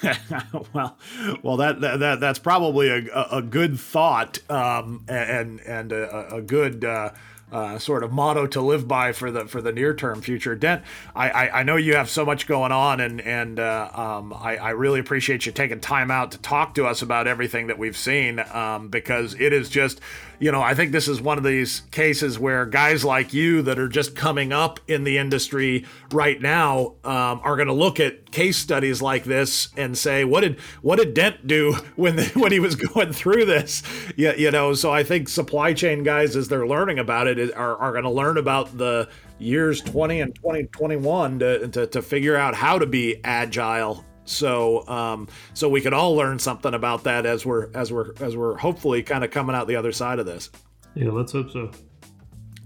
well, 0.73 0.97
well, 1.43 1.57
that, 1.57 1.81
that 1.81 2.19
that's 2.21 2.39
probably 2.39 2.87
a, 2.87 3.27
a 3.31 3.41
good 3.41 3.79
thought 3.79 4.39
um, 4.49 5.05
and 5.07 5.59
and 5.59 5.91
a, 5.91 6.37
a 6.37 6.41
good 6.41 6.83
uh, 6.83 7.11
uh, 7.51 7.79
sort 7.79 8.03
of 8.03 8.11
motto 8.11 8.47
to 8.47 8.61
live 8.61 8.87
by 8.87 9.11
for 9.11 9.31
the 9.31 9.45
for 9.45 9.61
the 9.61 9.71
near 9.71 9.93
term 9.93 10.21
future. 10.21 10.55
Dent, 10.55 10.83
I, 11.15 11.29
I, 11.29 11.59
I 11.59 11.63
know 11.63 11.75
you 11.75 11.95
have 11.95 12.09
so 12.09 12.25
much 12.25 12.47
going 12.47 12.71
on, 12.71 12.99
and 12.99 13.21
and 13.21 13.59
uh, 13.59 13.89
um, 13.93 14.33
I, 14.33 14.57
I 14.57 14.69
really 14.71 14.99
appreciate 14.99 15.45
you 15.45 15.51
taking 15.51 15.79
time 15.79 16.11
out 16.11 16.31
to 16.31 16.37
talk 16.37 16.75
to 16.75 16.85
us 16.85 17.01
about 17.01 17.27
everything 17.27 17.67
that 17.67 17.77
we've 17.77 17.97
seen 17.97 18.39
um, 18.53 18.89
because 18.89 19.33
it 19.39 19.53
is 19.53 19.69
just 19.69 19.99
you 20.39 20.51
know, 20.51 20.61
I 20.61 20.73
think 20.73 20.91
this 20.91 21.07
is 21.07 21.21
one 21.21 21.37
of 21.37 21.43
these 21.43 21.81
cases 21.91 22.39
where 22.39 22.65
guys 22.65 23.03
like 23.03 23.33
you 23.33 23.61
that 23.63 23.77
are 23.77 23.89
just 23.89 24.15
coming 24.15 24.53
up 24.53 24.79
in 24.87 25.03
the 25.03 25.17
industry 25.17 25.85
right 26.11 26.41
now 26.41 26.93
um, 27.03 27.41
are 27.43 27.55
going 27.57 27.67
to 27.67 27.73
look 27.73 27.99
at 27.99 28.31
case 28.31 28.57
studies 28.57 29.01
like 29.01 29.25
this 29.25 29.69
and 29.75 29.97
say, 29.97 30.23
"What 30.23 30.41
did 30.41 30.59
what 30.81 30.97
did 30.97 31.13
Dent 31.13 31.45
do 31.45 31.73
when 31.95 32.15
the, 32.15 32.25
when 32.35 32.51
he 32.51 32.59
was 32.59 32.75
going 32.93 33.11
through 33.11 33.45
this?" 33.45 33.83
Yeah, 34.15 34.33
you 34.35 34.49
know. 34.51 34.73
So 34.73 34.91
I 34.91 35.03
think 35.03 35.27
supply 35.27 35.73
chain 35.73 36.03
guys, 36.03 36.35
as 36.35 36.47
they're 36.47 36.67
learning 36.67 36.99
about 36.99 37.27
it, 37.27 37.53
are 37.55 37.77
are 37.77 37.91
going 37.91 38.05
to 38.05 38.09
learn 38.09 38.37
about 38.37 38.77
the 38.77 39.09
years 39.39 39.81
20 39.81 40.21
and 40.21 40.35
2021 40.35 41.39
to, 41.39 41.67
to, 41.69 41.87
to 41.87 42.01
figure 42.01 42.35
out 42.35 42.53
how 42.55 42.77
to 42.77 42.85
be 42.85 43.21
agile 43.23 44.03
so 44.29 44.87
um, 44.87 45.27
so 45.53 45.67
we 45.67 45.81
can 45.81 45.93
all 45.93 46.15
learn 46.15 46.39
something 46.39 46.73
about 46.73 47.03
that 47.05 47.25
as 47.25 47.45
we're 47.45 47.69
as 47.73 47.91
we're 47.91 48.13
as 48.19 48.35
we're 48.37 48.57
hopefully 48.57 49.03
kind 49.03 49.23
of 49.23 49.31
coming 49.31 49.55
out 49.55 49.67
the 49.67 49.75
other 49.75 49.91
side 49.91 50.19
of 50.19 50.25
this. 50.25 50.49
Yeah, 50.95 51.11
let's 51.11 51.31
hope 51.31 51.51
so. 51.51 51.71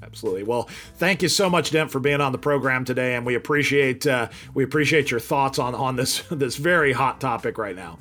Absolutely. 0.02 0.44
Well, 0.44 0.64
thank 0.96 1.22
you 1.22 1.30
so 1.30 1.50
much, 1.50 1.72
Dent, 1.72 1.90
for 1.90 2.00
being 2.00 2.20
on 2.20 2.34
the 2.34 2.38
program 2.38 2.84
today, 2.84 3.16
and 3.16 3.26
we 3.26 3.36
appreciate 3.36 4.06
uh, 4.06 4.30
we 4.54 4.64
appreciate 4.64 5.10
your 5.10 5.20
thoughts 5.20 5.60
on 5.60 5.74
on 5.74 5.96
this 5.96 6.22
this 6.32 6.58
very 6.58 6.92
hot 6.92 7.22
topic 7.22 7.58
right 7.58 7.76
now. 7.76 7.98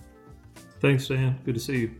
Thanks, 0.81 1.07
Dan. 1.07 1.39
Good 1.45 1.55
to 1.55 1.61
see 1.61 1.79
you. 1.79 1.91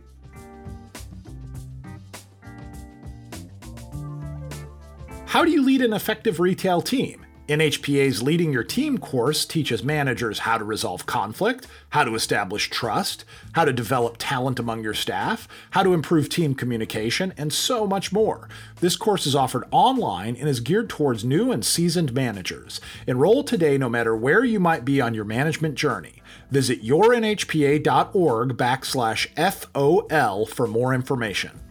How 5.25 5.43
do 5.45 5.51
you 5.51 5.63
lead 5.63 5.81
an 5.81 5.93
effective 5.93 6.39
retail 6.39 6.81
team? 6.81 7.22
NHPA's 7.49 8.23
Leading 8.23 8.53
Your 8.53 8.63
Team 8.63 8.97
course 8.97 9.43
teaches 9.43 9.83
managers 9.83 10.39
how 10.39 10.57
to 10.57 10.63
resolve 10.63 11.05
conflict, 11.05 11.67
how 11.89 12.05
to 12.05 12.15
establish 12.15 12.69
trust, 12.69 13.25
how 13.51 13.65
to 13.65 13.73
develop 13.73 14.15
talent 14.17 14.59
among 14.59 14.81
your 14.81 14.93
staff, 14.93 15.45
how 15.71 15.83
to 15.83 15.93
improve 15.93 16.29
team 16.29 16.55
communication, 16.55 17.33
and 17.35 17.51
so 17.51 17.85
much 17.85 18.13
more. 18.13 18.47
This 18.79 18.95
course 18.95 19.27
is 19.27 19.35
offered 19.35 19.65
online 19.71 20.37
and 20.37 20.47
is 20.47 20.61
geared 20.61 20.89
towards 20.89 21.25
new 21.25 21.51
and 21.51 21.65
seasoned 21.65 22.13
managers. 22.13 22.79
Enroll 23.07 23.43
today 23.43 23.77
no 23.77 23.89
matter 23.89 24.15
where 24.15 24.45
you 24.45 24.61
might 24.61 24.85
be 24.85 25.01
on 25.01 25.13
your 25.13 25.25
management 25.25 25.75
journey. 25.75 26.21
Visit 26.49 26.81
yournhpa.org 26.81 28.55
backslash 28.55 29.27
FOL 29.51 30.45
for 30.45 30.65
more 30.65 30.93
information. 30.93 31.62